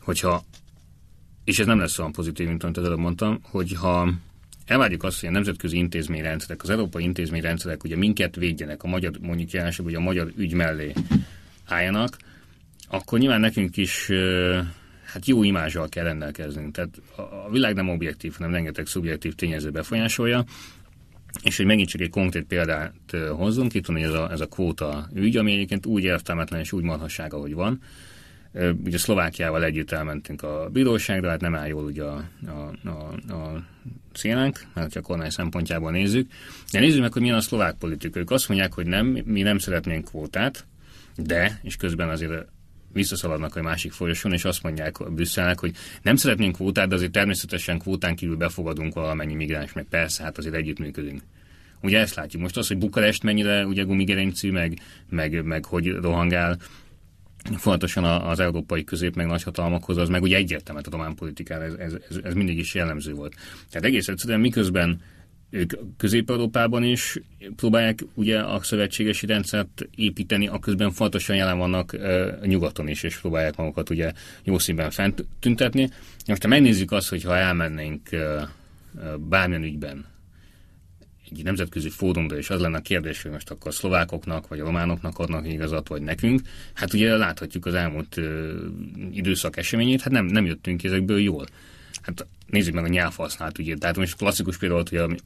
[0.00, 0.44] hogyha,
[1.44, 4.12] és ez nem lesz olyan pozitív, mint amit előbb mondtam, hogyha
[4.66, 9.50] elvárjuk azt, hogy a nemzetközi intézményrendszerek, az európai intézményrendszerek ugye minket védjenek, a magyar, mondjuk
[9.50, 10.92] jelenség, hogy a magyar ügy mellé
[11.64, 12.16] álljanak,
[12.88, 14.10] akkor nyilván nekünk is
[15.04, 16.74] hát jó imázsal kell rendelkeznünk.
[16.74, 17.00] Tehát
[17.46, 20.44] a világ nem objektív, hanem rengeteg szubjektív tényező befolyásolja,
[21.42, 22.94] és hogy megint csak egy konkrét példát
[23.36, 26.82] hozzunk, itt van ez a, ez a kvóta ügy, ami egyébként úgy értelmetlen és úgy
[26.82, 27.80] marhassága, hogy van.
[28.84, 33.64] Ugye Szlovákiával együtt elmentünk a bíróságra, hát nem áll jól ugye a, a, a, a
[34.12, 36.30] szénánk, ha a kormány szempontjából nézzük.
[36.72, 38.18] De nézzük meg, hogy milyen a szlovák politika.
[38.18, 40.66] Ők azt mondják, hogy nem, mi nem szeretnénk kvótát,
[41.16, 42.46] de, és közben azért
[42.94, 47.12] visszaszaladnak a másik folyosón, és azt mondják a Brüsszelnek, hogy nem szeretnénk kvótát, de azért
[47.12, 51.22] természetesen kvótán kívül befogadunk valamennyi migráns, meg persze, hát azért együttműködünk.
[51.82, 52.42] Ugye ezt látjuk.
[52.42, 54.78] Most az, hogy Bukarest mennyire ugye gumigerincű, meg,
[55.10, 56.58] meg, meg hogy rohangál,
[57.56, 61.74] fontosan az európai közép meg nagyhatalmakhoz, az meg ugye egyértelműen a román politikára ez,
[62.08, 63.34] ez, ez mindig is jellemző volt.
[63.70, 65.00] Tehát egész egyszerűen miközben
[65.50, 67.18] ők Közép-Európában is
[67.56, 73.56] próbálják ugye a szövetségesi rendszert építeni, aközben fontosan jelen vannak uh, nyugaton is, és próbálják
[73.56, 75.88] magukat ugye jó színben fent tüntetni.
[76.26, 78.42] Most ha megnézzük azt, hogy ha elmennénk uh,
[79.18, 80.06] bármilyen ügyben
[81.30, 84.64] egy nemzetközi fórumra, és az lenne a kérdés, hogy most akkor a szlovákoknak, vagy a
[84.64, 86.40] románoknak adnak igazat, vagy nekünk,
[86.74, 88.52] hát ugye láthatjuk az elmúlt uh,
[89.12, 91.46] időszak eseményét, hát nem, nem jöttünk ezekből jól.
[92.04, 93.78] Hát nézzük meg a nyelvhasználat ügyét.
[93.78, 95.22] Tehát most klasszikus például, hogy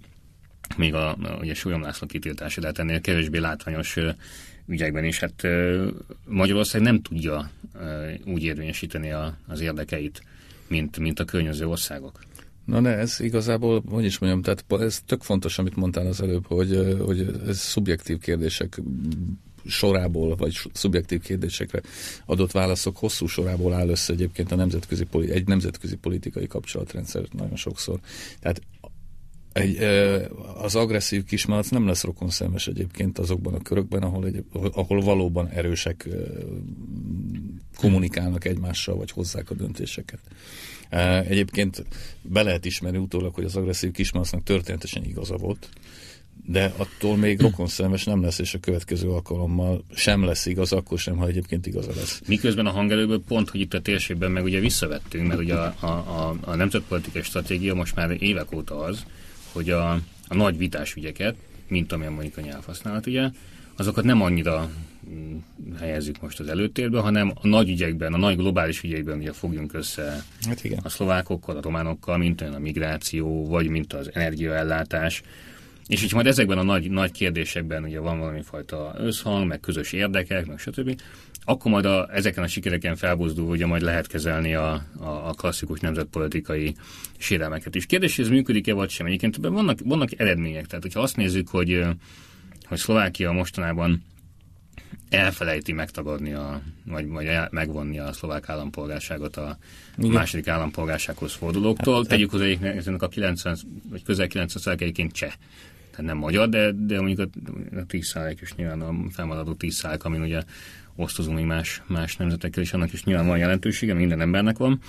[0.76, 3.96] még a, a ugye Súlyom László kitiltása, de hát ennél kevésbé látványos
[4.66, 5.20] ügyekben is.
[5.20, 5.46] Hát
[6.24, 7.50] Magyarország nem tudja
[8.24, 10.22] úgy érvényesíteni a, az érdekeit,
[10.66, 12.20] mint, mint a környező országok.
[12.64, 16.46] Na ne, ez igazából, hogy is mondjam, tehát ez tök fontos, amit mondtál az előbb,
[16.46, 18.80] hogy, hogy ez szubjektív kérdések
[19.68, 21.80] sorából, vagy szubjektív kérdésekre
[22.26, 28.00] adott válaszok hosszú sorából áll össze egyébként a nemzetközi, egy nemzetközi politikai kapcsolatrendszer nagyon sokszor.
[28.40, 28.60] Tehát
[29.52, 29.76] egy,
[30.54, 36.08] az agresszív kismalac nem lesz rokonszenves egyébként azokban a körökben, ahol, egy, ahol valóban erősek
[37.76, 40.20] kommunikálnak egymással, vagy hozzák a döntéseket.
[41.28, 41.84] Egyébként
[42.22, 45.68] be lehet ismerni utólag, hogy az agresszív kismalacnak történetesen igaza volt,
[46.46, 51.16] de attól még rokonszenves nem lesz, és a következő alkalommal sem lesz igaz, akkor sem,
[51.16, 52.20] ha egyébként igaza lesz.
[52.26, 55.86] Miközben a hangerőből pont, hogy itt a térségben meg ugye visszavettünk, mert ugye a, a,
[55.86, 59.04] a, a nemzetpolitikai stratégia most már évek óta az,
[59.52, 59.90] hogy a,
[60.28, 61.34] a nagy vitás ügyeket,
[61.68, 63.30] mint amilyen mondjuk a nyelvhasználat, ugye,
[63.76, 64.70] azokat nem annyira
[65.10, 65.36] mm,
[65.78, 70.24] helyezzük most az előtérbe, hanem a nagy ügyekben, a nagy globális ügyekben ugye fogjunk össze
[70.42, 70.80] hát igen.
[70.82, 75.22] a szlovákokkal, a románokkal, mint olyan a migráció, vagy mint az energiaellátás.
[75.88, 79.92] És így majd ezekben a nagy, nagy kérdésekben ugye van valami fajta összhang, meg közös
[79.92, 81.00] érdekek, meg stb
[81.48, 85.80] akkor majd a, ezeken a sikereken felbuzdul, ugye majd lehet kezelni a, a, a klasszikus
[85.80, 86.74] nemzetpolitikai
[87.18, 87.86] sérelmeket is.
[87.86, 89.06] Kérdés, hogy ez működik-e vagy sem.
[89.06, 90.66] Egyébként vannak, vannak eredmények.
[90.66, 91.84] Tehát, hogyha azt nézzük, hogy,
[92.64, 94.02] hogy Szlovákia mostanában
[95.10, 99.58] elfelejti megtagadni, a, vagy, vagy megvonni a szlovák állampolgárságot a
[99.98, 100.10] Igen.
[100.10, 101.94] második állampolgársághoz fordulóktól.
[101.94, 103.56] Hát, Tegyük hozzá, ennek a 90,
[103.90, 105.32] vagy közel 90 egyébként cseh
[106.04, 107.30] nem magyar, de, de mondjuk
[107.74, 110.42] a, a 10 is nyilván a felmaradó 10 amin ugye
[110.96, 114.80] osztozunk még más, más nemzetekkel, és annak is nyilván van jelentősége, minden embernek van.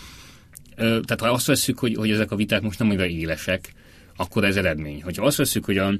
[0.75, 3.73] Tehát ha azt veszük, hogy, hogy ezek a viták most nem annyira élesek,
[4.15, 5.03] akkor ez eredmény.
[5.03, 5.93] Hogyha azt veszük, hogy a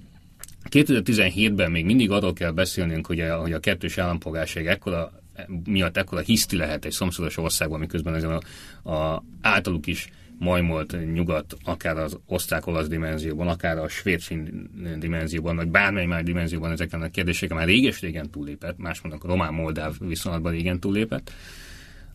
[0.69, 5.11] 2017-ben még mindig arról kell beszélnünk, hogy a, hogy a kettős állampolgárság ekkora,
[5.63, 8.41] miatt ekkora hiszti lehet egy szomszédos országban, miközben ez a,
[8.91, 14.21] a általuk is majmolt nyugat, akár az osztrák-olasz dimenzióban, akár a svéd
[14.99, 20.51] dimenzióban, vagy bármely más dimenzióban ezeken a kérdéseken már réges-régen túllépett, más mondok, román-moldáv viszonylatban
[20.51, 21.31] régen túllépett,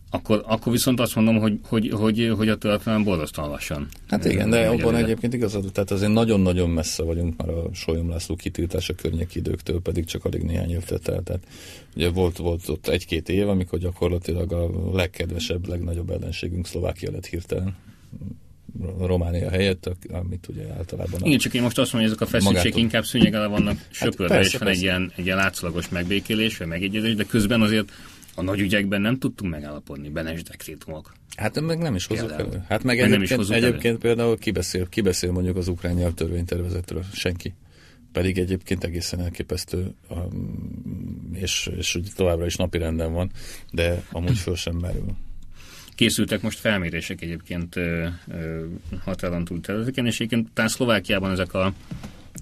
[0.09, 3.87] akkor, akkor viszont azt mondom, hogy, hogy, hogy, hogy a történelem borzasztóan lassan.
[4.07, 8.35] Hát igen, de abban egyébként igazad, tehát azért nagyon-nagyon messze vagyunk már a Solyom László
[8.35, 11.21] kitiltása környéki időktől, pedig csak alig néhány év tett el.
[11.23, 11.47] Tehát
[11.95, 17.75] ugye volt, volt ott egy-két év, amikor gyakorlatilag a legkedvesebb, legnagyobb ellenségünk Szlovákia lett hirtelen
[18.99, 21.21] Románia helyett, amit ugye általában...
[21.23, 22.81] Igen, csak én most azt mondom, hogy ezek a feszültségek magától...
[22.81, 26.67] inkább szűnyeg alá vannak söpörve, hát és van egy ilyen, egy ilyen látszalagos megbékélés, vagy
[26.67, 27.91] megegyezés, de közben azért
[28.35, 31.13] a nagy ügyekben nem tudtunk megállapodni, Benes dekrétumok.
[31.35, 32.63] Hát meg nem is hozok elő.
[32.67, 33.97] Hát meg, meg egyébként, nem is egyébként elő.
[33.97, 37.03] például kibeszél, kibeszél mondjuk az ukrán nyelvtörvénytervezetről?
[37.13, 37.53] Senki.
[38.11, 43.31] Pedig egyébként egészen elképesztő, um, és, és továbbra is napi renden van,
[43.71, 45.15] de amúgy föl sem merül.
[45.95, 47.75] Készültek most felmérések egyébként
[49.03, 51.73] határon túl területeken, és egyébként talán Szlovákiában ezek a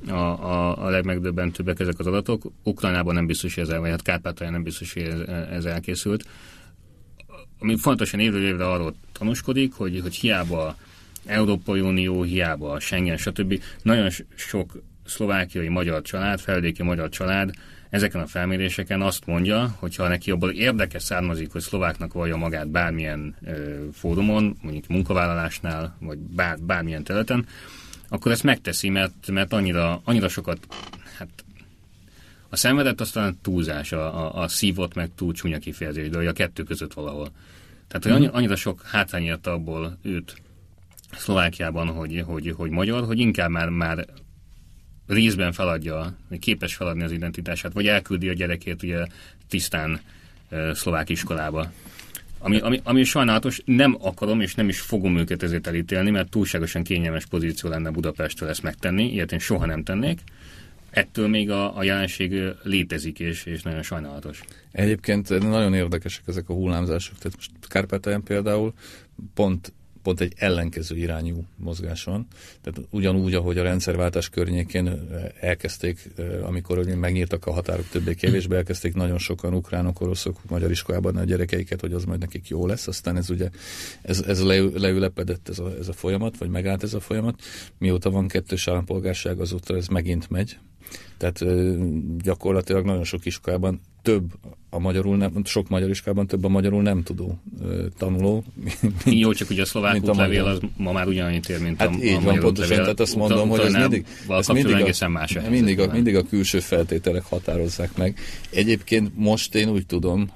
[0.07, 2.51] a, a, a legmegdöbbentőbbek ezek az adatok.
[2.63, 5.19] Ukrajnában nem biztos, hogy ez, vagy hát Kárpátalján nem biztos, hogy ez,
[5.51, 6.25] ez elkészült.
[7.59, 10.77] Ami fontosan évről évre arról tanúskodik, hogy, hogy hiába
[11.25, 13.61] Európai Unió, hiába Schengen, stb.
[13.81, 17.51] Nagyon sok szlovákiai magyar család, feldéki magyar család
[17.89, 22.67] ezeken a felméréseken azt mondja, hogy ha neki abból érdeke származik, hogy szlováknak vallja magát
[22.67, 27.45] bármilyen ö, fórumon, mondjuk munkavállalásnál, vagy bár, bármilyen területen,
[28.09, 30.67] akkor ezt megteszi, mert, mert annyira, annyira sokat,
[31.17, 31.29] hát
[32.49, 36.63] a szenvedett aztán túlzás, a, a, a szívott meg túl csúnya kifejezés, de a kettő
[36.63, 37.31] között valahol.
[37.87, 38.35] Tehát, hogy mhm.
[38.35, 40.41] annyira sok hátrány abból őt
[41.11, 44.05] Szlovákiában, hogy, hogy, hogy magyar, hogy inkább már, már
[45.13, 49.05] részben feladja, képes feladni az identitását, vagy elküldi a gyerekét ugye
[49.49, 50.01] tisztán
[50.73, 51.71] szlovák iskolába.
[52.39, 56.83] Ami, ami, ami sajnálatos, nem akarom és nem is fogom őket ezért elítélni, mert túlságosan
[56.83, 60.19] kényelmes pozíció lenne Budapestről ezt megtenni, ilyet én soha nem tennék.
[60.89, 64.41] Ettől még a, a jelenség létezik, és, és nagyon sajnálatos.
[64.71, 67.17] Egyébként nagyon érdekesek ezek a hullámzások.
[67.17, 68.73] Tehát most Kárpátalján például
[69.33, 72.27] pont pont egy ellenkező irányú mozgás van.
[72.61, 74.97] Tehát ugyanúgy, ahogy a rendszerváltás környékén eh,
[75.39, 81.23] elkezdték, eh, amikor megnyíltak a határok többé-kevésbé, elkezdték nagyon sokan ukránok, oroszok magyar iskolában a
[81.23, 82.87] gyerekeiket, hogy az majd nekik jó lesz.
[82.87, 83.49] Aztán ez ugye,
[84.01, 87.41] ez, ez leülepedett ez a, ez a folyamat, vagy megállt ez a folyamat.
[87.77, 90.57] Mióta van kettős állampolgárság, azóta ez megint megy.
[91.23, 91.75] Tehát eh,
[92.17, 94.33] gyakorlatilag nagyon sok iskolában több
[94.69, 98.43] a magyarul nem, sok magyar iskában több a magyarul nem tudó uh, tanuló.
[98.81, 102.03] Mint, Jó, csak ugye a szlovák útlevél az ma már ugyanannyit ér, mint hát a,
[102.03, 105.49] így a van, pontosan, tehát azt mondom, hogy ez mindig, ez mindig, a, más a
[105.49, 108.19] mindig, a, mindig a külső feltételek határozzák meg.
[108.49, 110.31] Egyébként most én úgy tudom,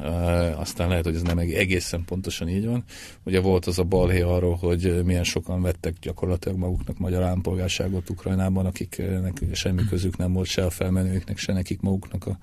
[0.55, 2.83] aztán lehet, hogy ez nem egészen pontosan így van,
[3.23, 8.65] ugye volt az a balhé arról, hogy milyen sokan vettek gyakorlatilag maguknak magyar állampolgárságot Ukrajnában,
[8.65, 12.37] akiknek semmi közük nem volt se a felmenőknek, se nekik maguknak a,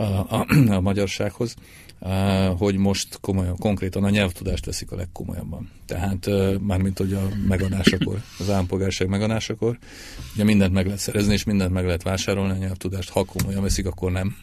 [0.00, 1.54] a, a, a magyarsághoz,
[2.56, 5.70] hogy most komolyan, konkrétan a nyelvtudást veszik a legkomolyabban.
[5.86, 9.78] Tehát mármint, hogy a megadásakor, az állampolgárság megadásakor,
[10.34, 13.86] ugye mindent meg lehet szerezni, és mindent meg lehet vásárolni a nyelvtudást, ha komolyan veszik,
[13.86, 14.36] akkor nem.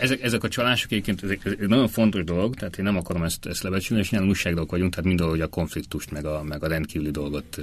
[0.00, 3.46] Ezek, ezek a csalások egyébként ezek, ez nagyon fontos dolog, tehát én nem akarom ezt,
[3.46, 6.68] ezt lebecsülni, és ilyen újságdolgok vagyunk, tehát mind hogy a konfliktust, meg a, meg a
[6.68, 7.60] rendkívüli dolgot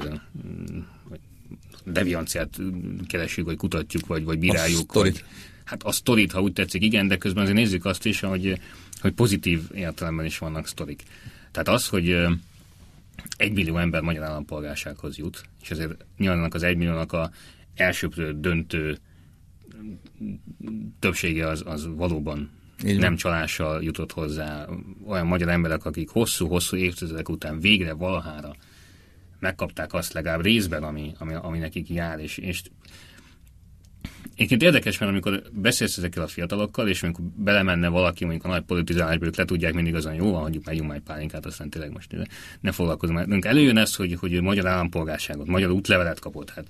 [1.85, 2.57] devianciát
[3.07, 4.95] keresjük, vagy kutatjuk, vagy, vagy bíráljuk.
[4.95, 5.23] A vagy,
[5.63, 8.59] hát a sztorit, ha úgy tetszik, igen, de közben azért nézzük azt is, hogy,
[9.01, 11.03] hogy pozitív értelemben is vannak sztorik.
[11.51, 12.15] Tehát az, hogy
[13.37, 17.31] egy millió ember magyar állampolgársághoz jut, és ezért nyilván az egy milliónak a
[17.75, 18.97] elsőprő döntő
[20.99, 22.49] többsége az, az valóban
[22.85, 24.67] így nem csalással jutott hozzá.
[25.07, 28.55] Olyan magyar emberek, akik hosszú-hosszú évtizedek után végre valahára
[29.39, 32.61] megkapták azt legalább részben, ami, ami, ami nekik jár, és, és
[34.35, 38.61] Egyébként érdekes, mert amikor beszélsz ezekkel a fiatalokkal, és amikor belemenne valaki mondjuk a nagy
[38.61, 42.15] politizálásba, ők le tudják mindig azon, jó, van, hagyjuk, megyünk majd pálinkát, aztán tényleg most
[42.59, 43.27] ne foglalkozunk.
[43.27, 46.65] Mert előjön ez, hogy, hogy magyar állampolgárságot, magyar útlevelet kapott, hát,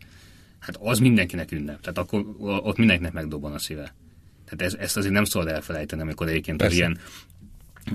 [0.60, 1.82] hát az mindenkinek ünnep.
[1.82, 3.94] Tehát akkor ott mindenkinek megdobban a szíve.
[4.46, 6.98] Tehát ez, ezt azért nem szabad elfelejteni, amikor egyébként az ilyen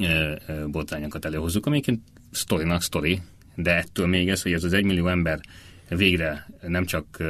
[0.00, 3.20] e, e, botrányokat előhozzuk, amikként sztorinak sztori,
[3.54, 5.40] de ettől még ez, hogy ez az egymillió ember
[5.88, 7.22] végre nem csak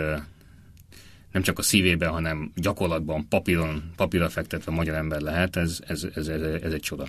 [1.33, 6.29] nem csak a szívében, hanem gyakorlatban, papíron, papírra fektetve magyar ember lehet, ez, ez, ez,
[6.29, 7.09] ez, ez egy csoda.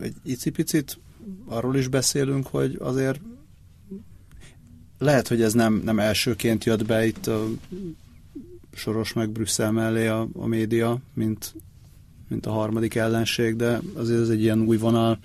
[0.00, 0.98] Egy icipicit
[1.44, 3.20] arról is beszélünk, hogy azért
[4.98, 7.46] lehet, hogy ez nem, nem elsőként jött be itt a
[8.74, 11.54] Soros meg Brüsszel mellé a, a média, mint,
[12.28, 15.18] mint a harmadik ellenség, de azért ez egy ilyen új vonal,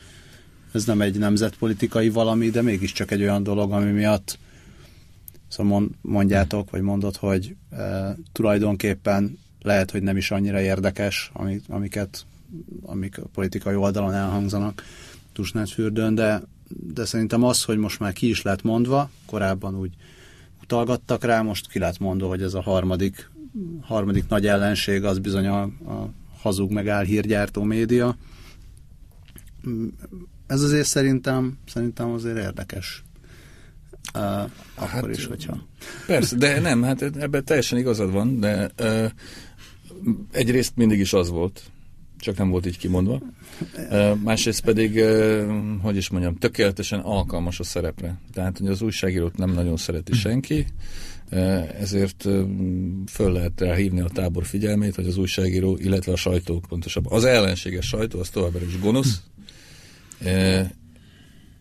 [0.74, 4.38] ez nem egy nemzetpolitikai valami, de mégiscsak egy olyan dolog, ami miatt
[5.47, 12.26] szóval mondjátok, vagy mondod, hogy e, tulajdonképpen lehet, hogy nem is annyira érdekes, amik, amiket
[12.82, 14.84] amik a politikai oldalon elhangzanak
[15.34, 16.41] Tusnádfürdőn, de,
[16.93, 19.93] de szerintem az, hogy most már ki is lett mondva, korábban úgy
[20.61, 23.30] utalgattak rá, most ki lett mondva, hogy ez a harmadik,
[23.82, 26.09] harmadik nagy ellenség, az bizony a, a
[26.41, 28.15] hazug megáll hírgyártó média.
[30.53, 33.03] Ez azért szerintem, szerintem azért érdekes.
[34.15, 34.21] Uh,
[34.75, 35.67] akkor hát, is, hogyha...
[36.07, 39.11] Persze, de nem, hát ebben teljesen igazad van, de uh,
[40.31, 41.61] egyrészt mindig is az volt,
[42.19, 43.21] csak nem volt így kimondva.
[44.23, 45.03] Másrészt pedig,
[45.81, 48.19] hogy is mondjam, tökéletesen alkalmas a szerepre.
[48.33, 50.65] Tehát, hogy az újságírót nem nagyon szereti senki,
[51.79, 52.27] ezért
[53.07, 57.23] föl lehet rá hívni a tábor figyelmét, hogy az újságíró, illetve a sajtó, pontosabban az
[57.23, 59.21] ellenséges sajtó, az továbbra is gonosz,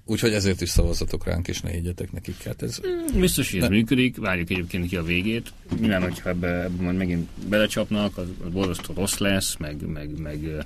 [0.05, 2.43] Úgyhogy ezért is szavazatok ránk, és ne higgyetek nekik.
[2.43, 2.81] Hát ez...
[3.15, 3.75] Biztos, hogy ez ne.
[3.75, 5.53] működik, várjuk egyébként ki a végét.
[5.81, 10.65] Nyilván, hogyha ebbe, ebbe majd megint belecsapnak, az, az borzasztó rossz lesz, meg, meg, meg,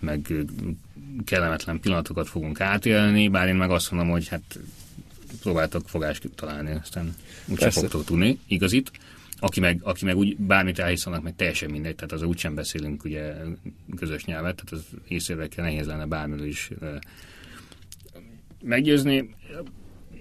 [0.00, 0.32] meg
[1.24, 4.58] kellemetlen pillanatokat fogunk átélni, bár én meg azt mondom, hogy hát
[5.40, 7.14] próbáltak fogást találni, aztán
[7.46, 8.90] úgyse fogtok tudni igazit.
[9.44, 13.34] Aki meg, aki meg úgy bármit elhiszanak, meg teljesen mindegy, tehát az úgysem beszélünk ugye
[13.96, 16.70] közös nyelvet, tehát az észrevétel nehéz lenne bármiről is
[18.62, 19.34] meggyőzni.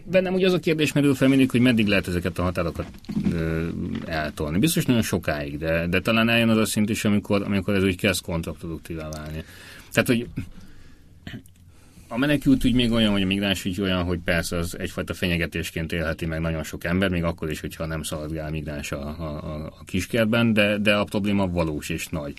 [0.06, 2.88] Bennem ugye az a kérdés merül fel mindig, hogy meddig lehet ezeket a határokat
[4.06, 4.60] eltolni.
[4.60, 7.98] Biztos nagyon sokáig, de, de talán eljön az a szint is, amikor, amikor ez úgy
[7.98, 9.44] kezd kontraproduktívá válni.
[9.92, 10.28] Tehát, hogy
[12.14, 15.92] a menekült úgy még olyan, hogy a migráns ügy olyan, hogy persze az egyfajta fenyegetésként
[15.92, 19.84] élheti meg nagyon sok ember, még akkor is, hogyha nem szaladgál migráns a, a, a
[19.86, 22.34] kiskertben, de, de a probléma valós és nagy.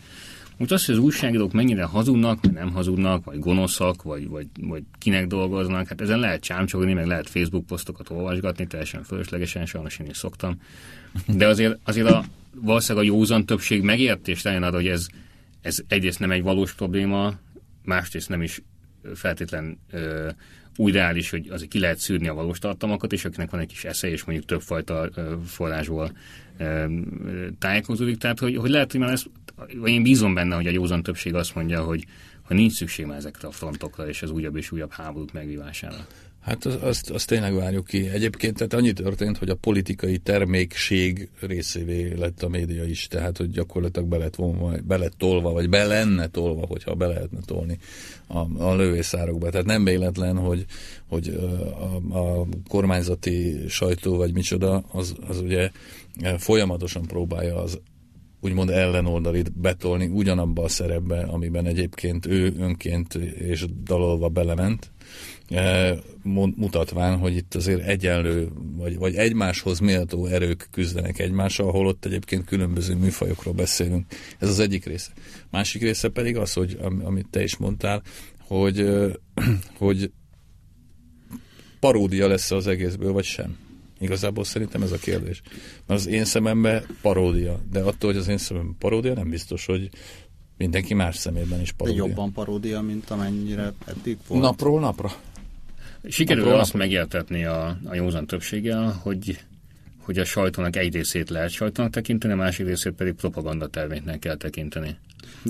[0.56, 4.82] Most az, hogy az újságírók mennyire hazudnak, vagy nem hazudnak, vagy gonoszak, vagy, vagy, vagy
[4.98, 10.06] kinek dolgoznak, hát ezen lehet csámcsogni, meg lehet Facebook posztokat olvasgatni, teljesen fölöslegesen, sajnos én
[10.06, 10.60] is szoktam.
[11.26, 15.06] De azért, azért a, valószínűleg a józan többség megértést eljön arra, hogy ez,
[15.60, 17.34] ez egyrészt nem egy valós probléma,
[17.84, 18.62] másrészt nem is
[19.14, 20.28] feltétlen ö,
[20.76, 23.84] úgy reális, hogy azért ki lehet szűrni a valós tartalmakat, és akinek van egy kis
[23.84, 25.10] esze, és mondjuk többfajta
[25.46, 26.12] forrásból
[27.58, 28.18] tájékozódik.
[28.18, 29.30] Tehát, hogy, hogy lehet, hogy már ezt
[29.74, 32.04] vagy én bízom benne, hogy a józan többség azt mondja, hogy,
[32.42, 36.06] hogy nincs szükség már ezekre a frontokra és az újabb és újabb háborúk megvívására.
[36.44, 38.08] Hát az, azt, azt tényleg várjuk ki.
[38.08, 43.50] Egyébként tehát annyi történt, hogy a politikai termékség részévé lett a média is, tehát hogy
[43.50, 47.78] gyakorlatilag be lett, vonva, be lett tolva, vagy be lenne tolva, hogyha be lehetne tolni
[48.26, 49.50] a, a lövészárokba.
[49.50, 50.64] Tehát nem véletlen, hogy,
[51.08, 51.28] hogy
[52.08, 55.70] a, a kormányzati sajtó, vagy micsoda, az, az ugye
[56.38, 57.80] folyamatosan próbálja az
[58.40, 64.90] úgymond ellenoldalit betolni ugyanabba a szerepbe, amiben egyébként ő önként és dalolva belement,
[66.56, 72.44] mutatván, hogy itt azért egyenlő, vagy, vagy egymáshoz méltó erők küzdenek egymással, ahol ott egyébként
[72.44, 74.06] különböző műfajokról beszélünk.
[74.38, 75.10] Ez az egyik része.
[75.50, 78.02] Másik része pedig az, hogy amit te is mondtál,
[78.38, 78.88] hogy,
[79.78, 80.10] hogy
[81.80, 83.56] paródia lesz az egészből, vagy sem.
[84.00, 85.42] Igazából szerintem ez a kérdés.
[85.86, 89.90] Mert az én szememben paródia, de attól, hogy az én szememben paródia, nem biztos, hogy
[90.56, 92.02] mindenki más szemében is paródia.
[92.02, 94.42] De jobban paródia, mint amennyire eddig volt.
[94.42, 95.12] Napról napra.
[96.08, 96.78] Sikerül azt napra.
[96.78, 99.38] megértetni a, a józan többséggel, hogy
[100.04, 104.36] hogy a sajtónak egy részét lehet sajtónak tekinteni, a másik részét pedig propaganda terméknek kell
[104.36, 104.96] tekinteni.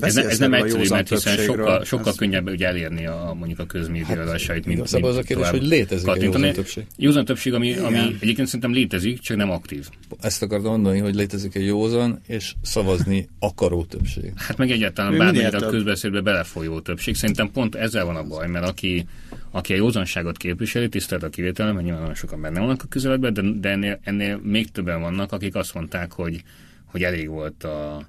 [0.01, 2.17] Ez, ez nem egyszerű, mert hiszen sokkal, sokkal ez...
[2.17, 6.17] könnyebb ugye elérni a, mondjuk a közmédiadásait, mint, mint az a kérdés, hogy létezik a
[6.17, 6.87] józan többség.
[6.97, 9.89] Józan többség, ami, ami egyébként szerintem létezik, csak nem aktív.
[10.21, 14.33] Ezt akartam mondani, hogy létezik egy józan, és szavazni akaró többség.
[14.37, 17.15] Hát meg egyáltalán bármilyen a közbeszédbe belefolyó többség.
[17.15, 19.07] Szerintem pont ezzel van a baj, mert aki,
[19.51, 23.33] aki a józanságot képviseli, tisztelt a kivétel, mert nyilván nagyon sokan benne vannak a közeledben,
[23.33, 26.43] de, de ennél, ennél még többen vannak, akik azt mondták, hogy,
[26.85, 28.09] hogy elég volt a,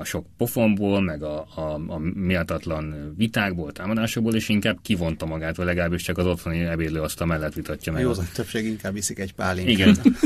[0.00, 5.66] a sok pofonból, meg a, a, a méltatlan vitákból, támadásokból, és inkább kivonta magát, vagy
[5.66, 8.02] legalábbis csak az otthoni ebédlő azt a mellett vitatja meg.
[8.02, 9.74] Jó, az többség inkább viszik egy pálinkát.
[9.76, 9.96] Igen.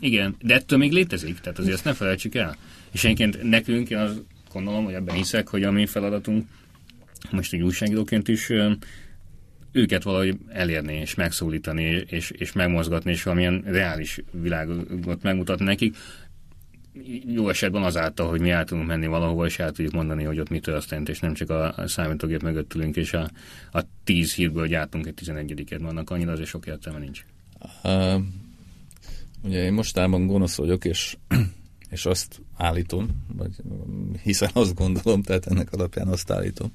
[0.00, 2.56] Igen, de ettől még létezik, tehát azért ezt ne felejtsük el.
[2.92, 6.46] És egyébként nekünk, én azt gondolom, hogy ebben hiszek, hogy a mi feladatunk,
[7.30, 8.50] most egy újságíróként is
[9.72, 15.96] őket valahogy elérni, és megszólítani, és, és megmozgatni, és valamilyen reális világot megmutatni nekik.
[17.26, 20.48] Jó esetben azáltal, hogy mi el tudunk menni valahova, és el tudjuk mondani, hogy ott
[20.48, 23.30] mi történt, és nem csak a, a számítógép mögött ülünk, és a,
[23.72, 27.24] a tíz hírből gyártunk egy tizenegyediket, vannak annyira azért sok értelme nincs.
[27.82, 28.22] Uh,
[29.42, 31.16] ugye én mostában gonosz vagyok, és,
[31.90, 33.50] és azt állítom, vagy
[34.22, 36.72] hiszen azt gondolom, tehát ennek alapján azt állítom,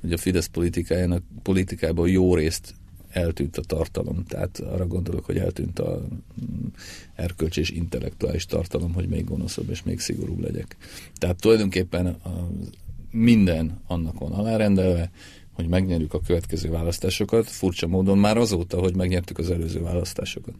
[0.00, 2.74] hogy a Fidesz politikájának politikából jó részt
[3.10, 4.24] eltűnt a tartalom.
[4.24, 6.66] Tehát arra gondolok, hogy eltűnt a mm,
[7.14, 10.76] erkölcs és intellektuális tartalom, hogy még gonoszabb és még szigorúbb legyek.
[11.14, 12.48] Tehát tulajdonképpen a,
[13.10, 15.10] minden annak van alárendelve,
[15.52, 20.54] hogy megnyerjük a következő választásokat, furcsa módon már azóta, hogy megnyertük az előző választásokat.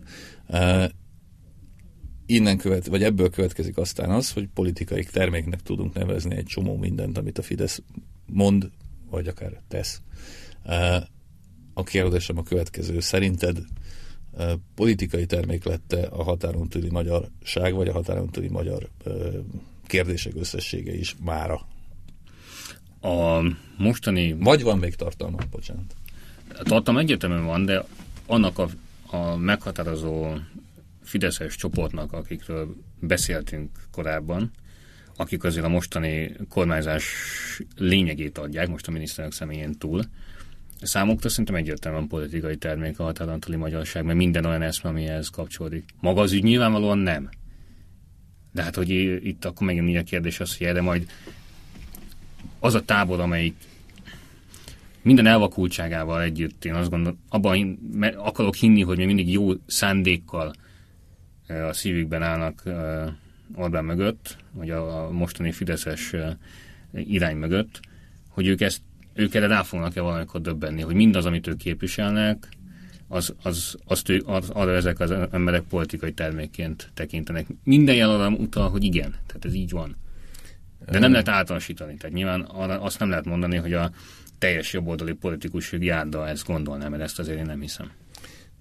[0.49, 0.85] Uh,
[2.27, 7.19] innen követ, vagy ebből következik aztán az, hogy politikai terméknek tudunk nevezni egy csomó mindent,
[7.19, 7.83] amit a Fidesz
[8.27, 8.71] mond,
[9.11, 10.03] vagy akár tesz.
[11.81, 13.01] A kérdésem a következő.
[13.01, 13.59] Szerinted
[14.75, 18.89] politikai termék lette a határon túli magyarság, vagy a határon túli magyar
[19.87, 21.67] kérdések összessége is mára?
[23.01, 23.43] A
[23.79, 24.33] mostani...
[24.33, 25.95] Vagy van még tartalma, bocsánat.
[26.63, 27.85] Tartalma egyértelműen van, de
[28.27, 28.69] annak a,
[29.17, 30.35] a meghatározó
[31.03, 34.51] fideszes csoportnak, akikről beszéltünk korábban,
[35.17, 37.05] akik azért a mostani kormányzás
[37.77, 40.03] lényegét adják, most a miniszterelnök személyén túl.
[40.81, 45.85] Számukra szerintem egyértelműen politikai termék a határantali magyarság, mert minden olyan eszme, ami kapcsolódik.
[46.01, 47.29] Maga az ügy nyilvánvalóan nem.
[48.53, 48.91] De hát, hogy
[49.27, 51.11] itt akkor megint a kérdés az, hogy erre majd
[52.59, 53.55] az a tábor, amelyik
[55.03, 57.79] minden elvakultságával együtt, én azt gondolom, abban
[58.17, 60.53] akarok hinni, hogy még mindig jó szándékkal
[61.49, 62.63] a szívükben állnak
[63.55, 66.15] Orbán mögött, vagy a mostani Fideszes
[66.93, 67.81] irány mögött,
[68.29, 68.81] hogy ők ezt
[69.15, 72.49] ők erre rá fognak-e valamikor döbbenni, hogy mindaz, amit ők képviselnek,
[73.09, 77.47] az, az, azt ő, az, arra ezek az emberek politikai termékként tekintenek.
[77.65, 79.97] Minden jel utal, hogy igen, tehát ez így van.
[80.91, 81.95] De nem lehet általánosítani.
[81.95, 83.91] Tehát nyilván arra azt nem lehet mondani, hogy a
[84.39, 87.91] teljes jobboldali politikus járda ezt gondolná, mert ezt azért én nem hiszem.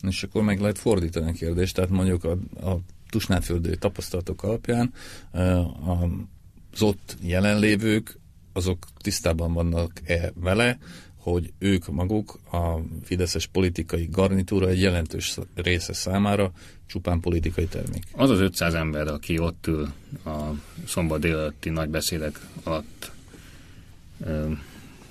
[0.08, 2.32] És akkor meg lehet fordítani a kérdést, tehát mondjuk a,
[2.70, 2.80] a
[3.10, 4.94] tusnáföldő tapasztalatok alapján
[5.32, 8.18] az ott jelenlévők
[8.54, 10.78] azok tisztában vannak-e vele,
[11.16, 16.52] hogy ők maguk, a fideszes politikai garnitúra egy jelentős része számára
[16.86, 18.04] csupán politikai termék.
[18.12, 19.94] Az az 500 ember, aki ott ül
[20.26, 20.40] a
[20.86, 23.12] szombat délelőtti nagy beszédek alatt,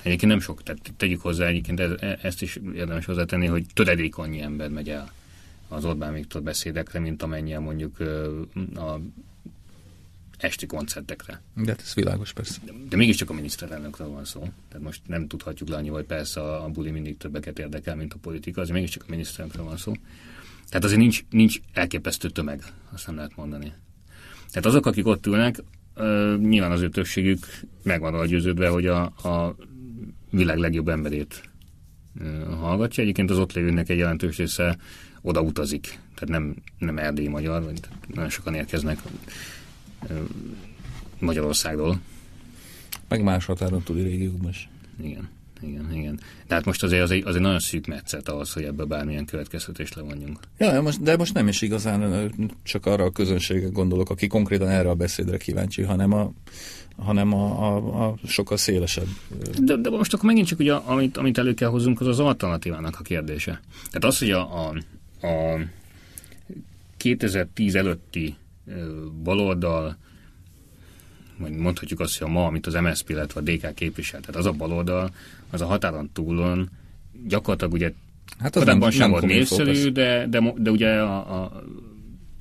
[0.03, 4.41] egyébként nem sok, tehát tegyük hozzá egyébként e, ezt is érdemes hozzátenni, hogy töredék annyi
[4.41, 5.13] ember megy el
[5.69, 8.01] az Orbán Viktor beszédekre, mint amennyien mondjuk
[8.75, 9.01] a
[10.39, 11.43] esti koncertekre.
[11.55, 12.61] De hát ez világos, persze.
[12.65, 14.41] De, de mégiscsak a miniszterelnökről van szó.
[14.41, 18.15] Tehát most nem tudhatjuk le annyi, hogy persze a, a buli mindig többeket érdekel, mint
[18.15, 19.93] a politika, azért mégiscsak a miniszterelnökről van szó.
[20.69, 22.63] Tehát azért nincs, nincs elképesztő tömeg,
[22.93, 23.73] azt nem lehet mondani.
[24.51, 25.63] Tehát azok, akik ott ülnek,
[25.97, 27.47] uh, nyilván az ő többségük
[27.83, 29.57] megvan a győződve, hogy a, a
[30.31, 31.43] világ legjobb emberét
[32.21, 33.03] uh, hallgatja.
[33.03, 34.79] Egyébként az ott lévőnek egy jelentős része
[35.21, 35.99] oda utazik.
[36.15, 38.99] Tehát nem, nem erdélyi magyar, vagy nagyon sokan érkeznek
[41.19, 42.01] Magyarországról.
[43.09, 44.69] Meg más határon túli régiókban is.
[45.03, 45.29] Igen,
[45.61, 46.21] igen, igen.
[46.47, 49.25] De hát most azért az egy, az egy nagyon szűk metszet ahhoz, hogy ebből bármilyen
[49.25, 50.39] következtetést levonjunk.
[50.59, 52.33] Ja, most, de most nem is igazán
[52.63, 56.33] csak arra a közönségre gondolok, aki konkrétan erre a beszédre kíváncsi, hanem a,
[56.97, 59.09] hanem a, a, a sokkal szélesebb.
[59.59, 62.97] De, de most akkor megint csak ugye, amit, amit elő kell hozzunk, az az alternatívának
[63.01, 63.61] a kérdése.
[63.87, 64.75] Tehát az, hogy a, a,
[65.27, 65.61] a
[66.97, 68.37] 2010 előtti
[69.23, 69.97] baloldal,
[71.39, 74.47] vagy mondhatjuk azt, hogy a ma, amit az MSZP, illetve a DK képvisel, tehát az
[74.47, 75.11] a baloldal,
[75.51, 76.71] az a határon túlon
[77.27, 77.93] gyakorlatilag ugye
[78.39, 81.63] hát az nem, sem volt népszerű, de, de, de ugye a, a,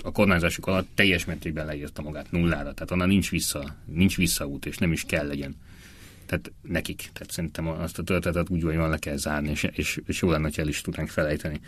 [0.03, 4.77] a kormányzásuk alatt teljes mértékben leírta magát nullára, tehát onnan nincs vissza, nincs visszaút, és
[4.77, 5.55] nem is kell legyen.
[6.25, 7.09] Tehát nekik.
[7.13, 10.43] Tehát szerintem azt a történetet úgy, van, le kell zárni, és, és, és jó lenne,
[10.43, 11.59] hogy el is tudnánk felejteni,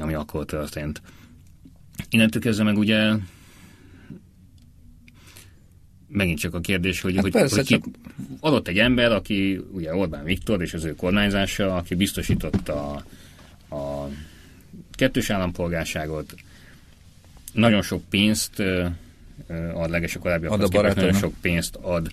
[0.00, 1.02] ami akkor történt.
[2.10, 3.12] Innentől kezdve meg ugye
[6.10, 7.84] megint csak a kérdés, hogy, hát hogy, persze, hogy ki, csak...
[8.40, 13.04] adott egy ember, aki ugye Orbán Viktor és az ő kormányzása, aki biztosította a,
[13.74, 14.08] a
[14.92, 16.34] kettős állampolgárságot,
[17.52, 18.62] nagyon sok pénzt
[19.74, 22.10] ad leges a korábbiakhoz képest, nagyon sok pénzt ad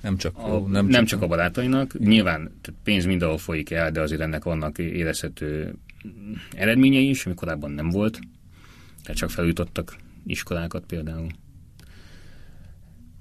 [0.00, 1.98] nem csak, a, nem, nem csak, a barátainak.
[1.98, 5.74] Nyilván tehát pénz mindenhol folyik el, de azért ennek vannak érezhető
[6.54, 8.18] eredményei is, ami korábban nem volt.
[9.02, 9.96] Tehát csak felütottak
[10.26, 11.26] iskolákat például.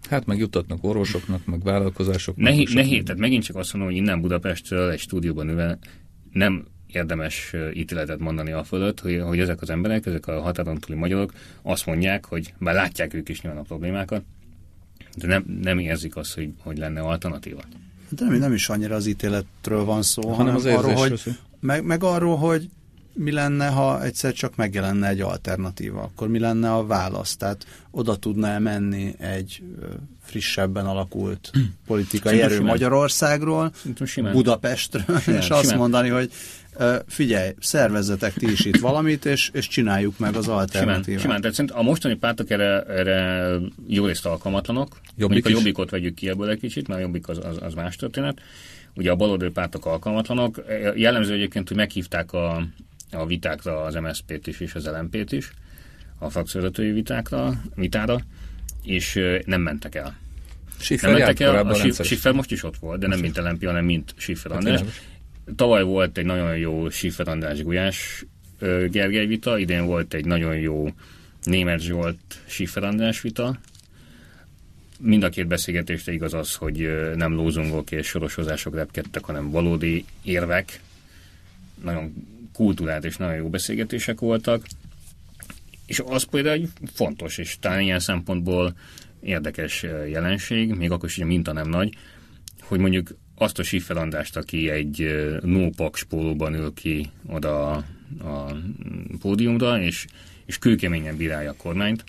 [0.09, 2.45] Hát meg juttatnak orvosoknak, meg vállalkozásoknak.
[2.45, 5.77] Nehéz, nehéz, tehát megint csak azt mondom, hogy innen Budapestről egy stúdióban ülve
[6.31, 10.99] nem érdemes ítéletet mondani a fölött, hogy, hogy ezek az emberek, ezek a határon túli
[10.99, 14.23] magyarok azt mondják, hogy bár látják ők is nyilván a problémákat,
[15.15, 17.61] de nem, nem érzik azt, hogy, hogy lenne alternatíva.
[18.09, 21.21] De nem, nem is annyira az ítéletről van szó, hanem, hanem az arról, hogy,
[21.59, 22.69] meg, meg arról, hogy
[23.17, 27.35] mi lenne, ha egyszer csak megjelenne egy alternatíva, akkor mi lenne a válasz?
[27.35, 29.61] Tehát oda tudna -e menni egy
[30.23, 31.51] frissebben alakult
[31.85, 32.71] politikai Szerintem erő simán.
[32.71, 33.71] Magyarországról,
[34.05, 34.33] simán.
[34.33, 35.77] Budapestről, simán, és azt simán.
[35.77, 36.31] mondani, hogy
[37.07, 41.03] figyelj, szervezzetek ti is itt valamit, és, és csináljuk meg az alternatívát.
[41.03, 41.41] Simán, simán.
[41.41, 43.49] Tehát szerint a mostani pártok erre, erre
[43.87, 44.99] jó részt alkalmatlanok.
[45.15, 47.95] Jobbik a jobbikot vegyük ki ebből egy kicsit, mert a jobbik az, az, az más
[47.95, 48.41] történet.
[48.95, 50.63] Ugye a baloldali pártok alkalmatlanok.
[50.95, 52.67] Jellemző egyébként, hogy meghívták a,
[53.11, 55.51] a vitákra az MSZP-t is és az LMP-t is,
[56.19, 58.19] a frakcióvezetői vitákra, vitára,
[58.83, 60.17] és nem mentek el.
[60.79, 63.85] Schiffer nem mentek el, a Schiffer most is ott volt, de nem mint LMP, hanem
[63.85, 64.81] mint Schiffer hát András.
[65.55, 68.25] Tavaly volt egy nagyon jó Schiffer András Gulyás
[68.89, 70.93] Gergely vita, idén volt egy nagyon jó
[71.43, 73.59] Német Zsolt Schiffer András vita.
[74.99, 80.79] Mind a két beszélgetésre igaz az, hogy nem lózungok és sorosozások repkedtek, hanem valódi érvek,
[81.83, 82.13] nagyon
[82.57, 84.65] kultúrát és nagyon jó beszélgetések voltak,
[85.85, 88.75] és az például fontos, és talán ilyen szempontból
[89.21, 91.93] érdekes jelenség, még akkor is, hogy a minta nem nagy,
[92.61, 95.07] hogy mondjuk azt a Schiffer aki egy
[95.43, 97.83] no spólóban ül ki oda a,
[98.19, 98.57] a
[99.19, 100.05] pódiumra, és,
[100.45, 102.03] és kőkeményen bírálja a kormányt,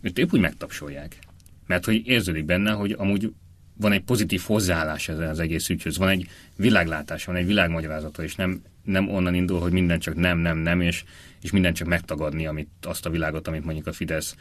[0.00, 1.18] őt épp úgy megtapsolják.
[1.66, 3.32] Mert hogy érződik benne, hogy amúgy
[3.78, 8.34] van egy pozitív hozzáállás ez az egész ügyhöz, van egy világlátás, van egy világmagyarázata, és
[8.34, 11.04] nem, nem onnan indul, hogy minden csak nem, nem, nem, és,
[11.42, 14.36] és minden csak megtagadni amit, azt a világot, amit mondjuk a Fidesz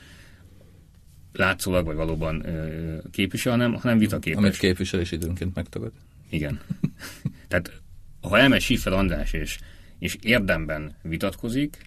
[1.34, 4.40] látszólag, vagy valóban ö, képvisel, hanem, hanem vitaképes.
[4.40, 5.92] Amit képvisel és időnként megtagad.
[6.30, 6.60] Igen.
[7.48, 7.82] Tehát
[8.22, 9.58] ha elmegy Schiffer András és,
[10.00, 11.78] és érdemben vitatkozik,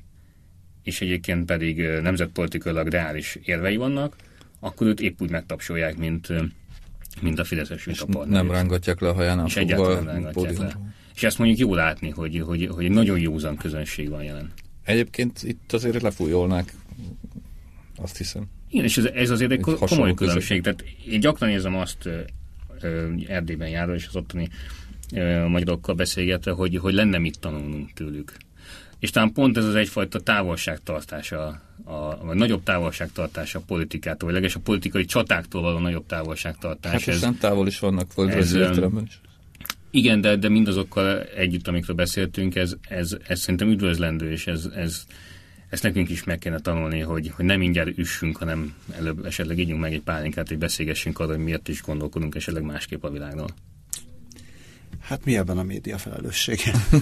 [0.82, 4.16] és egyébként pedig nemzetpolitikailag reális érvei vannak,
[4.60, 6.28] akkor őt épp úgy megtapsolják, mint,
[7.20, 8.42] mint a Fideszes vitapartner.
[8.42, 10.78] Nem rángatják le a haján És egyáltalán nem rángatják le.
[11.18, 14.52] És ezt mondjuk jó látni, hogy, hogy, hogy egy nagyon józan közönség van jelen.
[14.84, 16.74] Egyébként itt azért lefújolnák,
[17.96, 18.44] azt hiszem.
[18.68, 20.62] Igen, és ez, ez azért egy, egy komoly különbség.
[20.62, 22.08] Tehát én gyakran érzem azt
[23.26, 24.48] Erdélyben járva, és az ottani
[25.48, 28.36] magyarokkal beszélgetve, hogy, hogy lenne mit tanulnunk tőlük.
[28.98, 31.46] És talán pont ez az egyfajta távolságtartása,
[31.84, 37.04] a, vagy nagyobb távolságtartása a politikától, vagy legalábbis a politikai csatáktól való nagyobb távolságtartás.
[37.04, 39.20] Hát ez, távol is vannak földrajzi értelemben is.
[39.90, 45.04] Igen, de, de mindazokkal együtt, amikről beszéltünk, ez, ez, ez szerintem üdvözlendő, és ez, ez,
[45.68, 49.80] ezt nekünk is meg kéne tanulni, hogy, hogy nem mindjárt üssünk, hanem előbb esetleg ígyunk
[49.80, 53.48] meg egy pálinkát, hogy beszélgessünk arra, hogy miért is gondolkodunk esetleg másképp a világról.
[55.00, 56.72] Hát mi ebben a média felelőssége?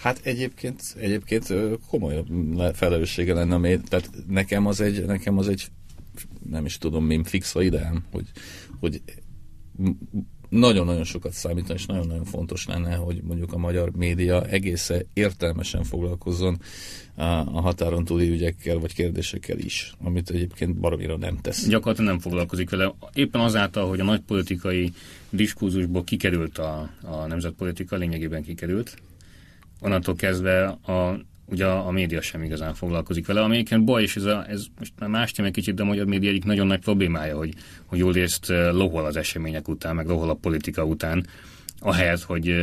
[0.00, 1.54] Hát egyébként, egyébként
[1.88, 2.24] komoly
[2.72, 5.68] felelőssége lenne, ami, tehát nekem az egy, nekem az egy
[6.50, 8.26] nem is tudom, mi fixva ideám, hogy,
[8.78, 9.02] hogy
[10.50, 16.60] nagyon-nagyon sokat számítani, és nagyon-nagyon fontos lenne, hogy mondjuk a magyar média egészen értelmesen foglalkozzon
[17.16, 21.68] a határon túli ügyekkel vagy kérdésekkel is, amit egyébként baromira nem tesz.
[21.68, 22.94] Gyakorlatilag nem foglalkozik vele.
[23.14, 24.92] Éppen azáltal, hogy a nagy politikai
[25.30, 28.96] diskurzusból kikerült a, a nemzetpolitika, lényegében kikerült,
[29.80, 31.20] onnantól kezdve a,
[31.50, 34.92] ugye a, a média sem igazán foglalkozik vele, amelyiken baj, és ez, a, ez most
[34.98, 37.54] már más téma kicsit, de a magyar média egyik nagyon nagy problémája, hogy,
[37.86, 41.26] hogy jól részt lohol az események után, meg lohol a politika után,
[41.78, 42.54] ahelyett, hogy,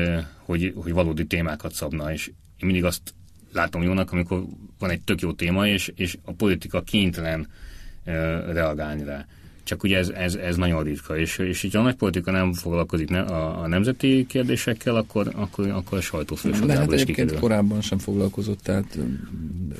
[0.45, 3.13] hogy, hogy valódi témákat szabna, és én mindig azt
[3.53, 4.43] látom jónak, amikor
[4.79, 8.13] van egy tök jó téma, és, és a politika kénytelen uh,
[8.53, 9.25] reagálni rá.
[9.67, 13.09] Csak ugye ez, ez, ez nagyon ritka, és, és így a nagy politika nem foglalkozik
[13.09, 17.39] ne, a, a nemzeti kérdésekkel, akkor, akkor, akkor a sajtófősodából is kikerül.
[17.39, 18.97] korábban sem foglalkozott, tehát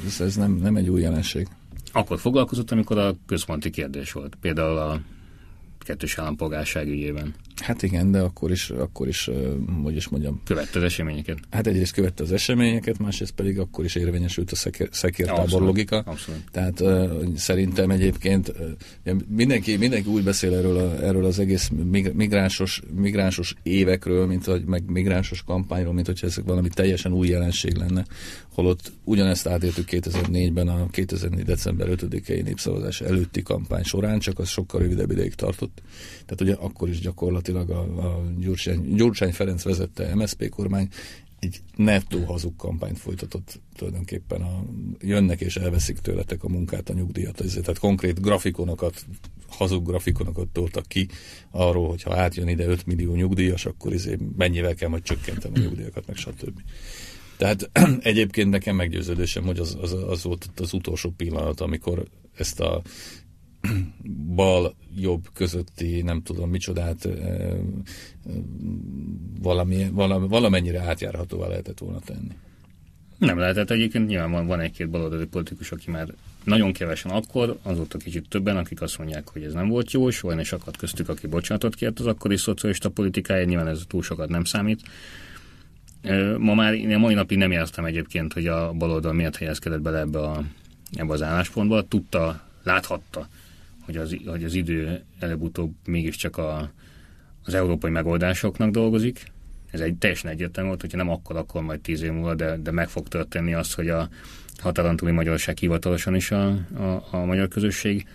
[0.05, 1.47] ez, ez nem, nem egy új jelenség.
[1.91, 4.35] Akkor foglalkozott, amikor a központi kérdés volt.
[4.41, 5.01] Például a
[5.79, 7.33] kettős állampolgárság ügyében.
[7.61, 9.29] Hát igen, de akkor is, akkor is,
[9.83, 10.41] hogy is mondjam.
[10.43, 11.37] Követte az eseményeket.
[11.49, 15.97] Hát egyrészt követte az eseményeket, másrészt pedig akkor is érvényesült a szekér, szekértábor logika.
[15.97, 16.43] Abszolút.
[16.51, 18.53] Tehát uh, szerintem egyébként
[19.03, 21.71] uh, mindenki, mindenki úgy beszél erről, a, erről az egész
[22.13, 27.75] migránsos, migránsos évekről, mint hogy meg migránsos kampányról, mint hogyha ez valami teljesen új jelenség
[27.75, 28.05] lenne,
[28.57, 31.43] holott ugyanezt átértük 2004-ben a 2004.
[31.43, 35.81] december 5-i népszavazás előtti kampány során, csak az sokkal rövidebb ideig tartott.
[36.25, 40.89] Tehát ugye akkor is gyakorlatilag a, a Gyurcsány, Gyurcsány Ferenc vezette MSZP kormány
[41.39, 44.63] egy nettó hazug kampányt folytatott tulajdonképpen a,
[44.99, 49.05] jönnek és elveszik tőletek a munkát, a nyugdíjat, ezért, tehát konkrét grafikonokat,
[49.47, 51.07] hazug grafikonokat toltak ki
[51.51, 55.61] arról, hogy ha átjön ide 5 millió nyugdíjas, akkor izé mennyivel kell majd csökkenteni a
[55.61, 56.61] nyugdíjakat, meg stb.
[57.37, 57.69] Tehát
[57.99, 62.03] egyébként nekem meggyőződésem, hogy az, az, az volt az utolsó pillanat, amikor
[62.37, 62.81] ezt a
[64.36, 67.07] bal-jobb közötti, nem tudom micsodát
[69.41, 72.36] valami, valami, valamennyire átjárhatóvá lehetett volna tenni.
[73.18, 76.13] Nem lehetett egyébként, nyilván van, van egy-két baloldali politikus, aki már
[76.43, 80.24] nagyon kevesen akkor, azóta kicsit többen, akik azt mondják, hogy ez nem volt jó, és
[80.24, 84.30] olyan is akadt köztük, aki bocsánatot kért az akkori szocialista politikája, nyilván ez túl sokat
[84.30, 84.82] nem számít.
[86.38, 89.99] Ma már én a mai napig nem éreztem egyébként, hogy a baloldal miért helyezkedett bele
[89.99, 90.43] ebbe, a,
[90.91, 91.88] ebbe az álláspontba.
[91.88, 93.28] Tudta, láthatta,
[93.88, 96.71] hogy az, hogy az idő előbb-utóbb mégiscsak a,
[97.43, 99.23] az európai megoldásoknak dolgozik.
[99.71, 102.71] Ez egy teljesen egyértelmű volt, hogyha nem akkor, akkor majd tíz év múlva, de, de
[102.71, 104.09] meg fog történni az, hogy a
[104.57, 108.07] határon túli magyarság hivatalosan is a, a, a magyar közösség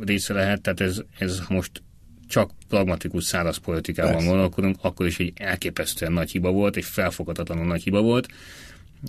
[0.00, 0.60] része lehet.
[0.60, 1.82] Tehát ez, ez most
[2.28, 4.28] csak pragmatikus száraz politikában Persze.
[4.28, 8.28] gondolkodunk, akkor is egy elképesztően nagy hiba volt, egy felfoghatatlanul nagy hiba volt,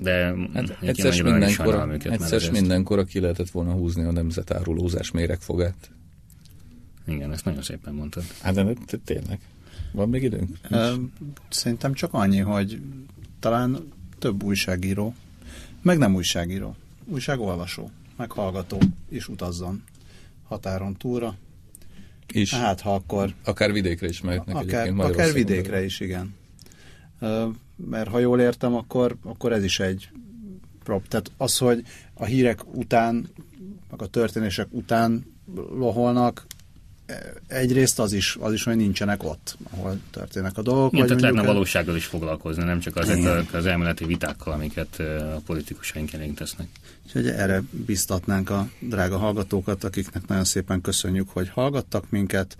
[0.01, 5.91] de hát egyszer mindenkor, egyszer mindenkor ki lehetett volna húzni a nemzetárulózás méregfogát.
[7.07, 8.23] Igen, ezt nagyon szépen mondtad.
[8.41, 8.73] Hát de,
[9.05, 9.39] tényleg.
[9.91, 10.57] Van még időnk?
[11.49, 12.81] Szerintem csak annyi, hogy
[13.39, 15.15] talán több újságíró,
[15.81, 16.75] meg nem újságíró,
[17.05, 18.77] újságolvasó, meg hallgató
[19.09, 19.83] is utazzon
[20.47, 21.35] határon túlra.
[22.31, 22.53] Is.
[22.53, 23.33] Hát, ha akkor...
[23.43, 26.33] Akár vidékre is mehetnek akár, Akár vidékre is, igen.
[27.75, 30.09] Mert ha jól értem, akkor, akkor ez is egy
[30.83, 31.07] prop.
[31.07, 33.27] Tehát az, hogy a hírek után,
[33.89, 36.45] meg a történések után loholnak,
[37.47, 40.93] egyrészt az is, az is, hogy nincsenek ott, ahol történnek a dolgok.
[40.93, 43.09] Igen, tehát lehetne valósággal is foglalkozni, nem csak az,
[43.51, 44.99] az elméleti vitákkal, amiket
[45.35, 46.67] a politikusaink elénk tesznek.
[47.05, 52.57] Úgyhogy erre biztatnánk a drága hallgatókat, akiknek nagyon szépen köszönjük, hogy hallgattak minket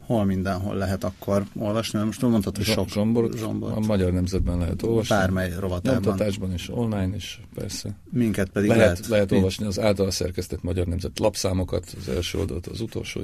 [0.00, 2.04] hol mindenhol lehet akkor olvasni?
[2.04, 3.72] Most mondtad, hogy sok zsombor, zsombor.
[3.72, 5.14] A Magyar Nemzetben lehet olvasni.
[5.14, 6.02] Bármely rovatában.
[6.02, 7.96] Nyomtatásban is, online is, persze.
[8.10, 8.86] Minket pedig lehet.
[8.86, 13.20] Lehet, lehet olvasni az által szerkesztett Magyar Nemzet lapszámokat, az első oldalt, az utolsó.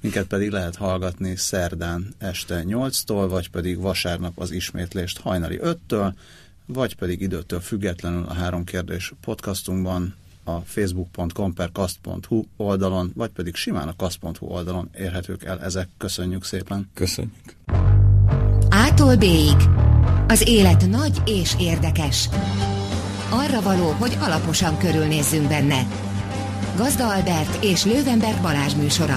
[0.00, 6.12] Minket pedig lehet hallgatni szerdán este 8-tól, vagy pedig vasárnap az ismétlést hajnali 5-től,
[6.66, 10.14] vagy pedig időtől függetlenül a három kérdés podcastunkban
[10.44, 15.88] a facebook.com per kast.hu oldalon, vagy pedig simán a kast.hu oldalon érhetők el ezek.
[15.98, 16.90] Köszönjük szépen!
[16.94, 17.56] Köszönjük!
[18.68, 19.24] Ától b
[20.26, 22.28] Az élet nagy és érdekes.
[23.30, 25.86] Arra való, hogy alaposan körülnézzünk benne.
[26.76, 29.16] Gazda Albert és Lővenberg Balázs műsora.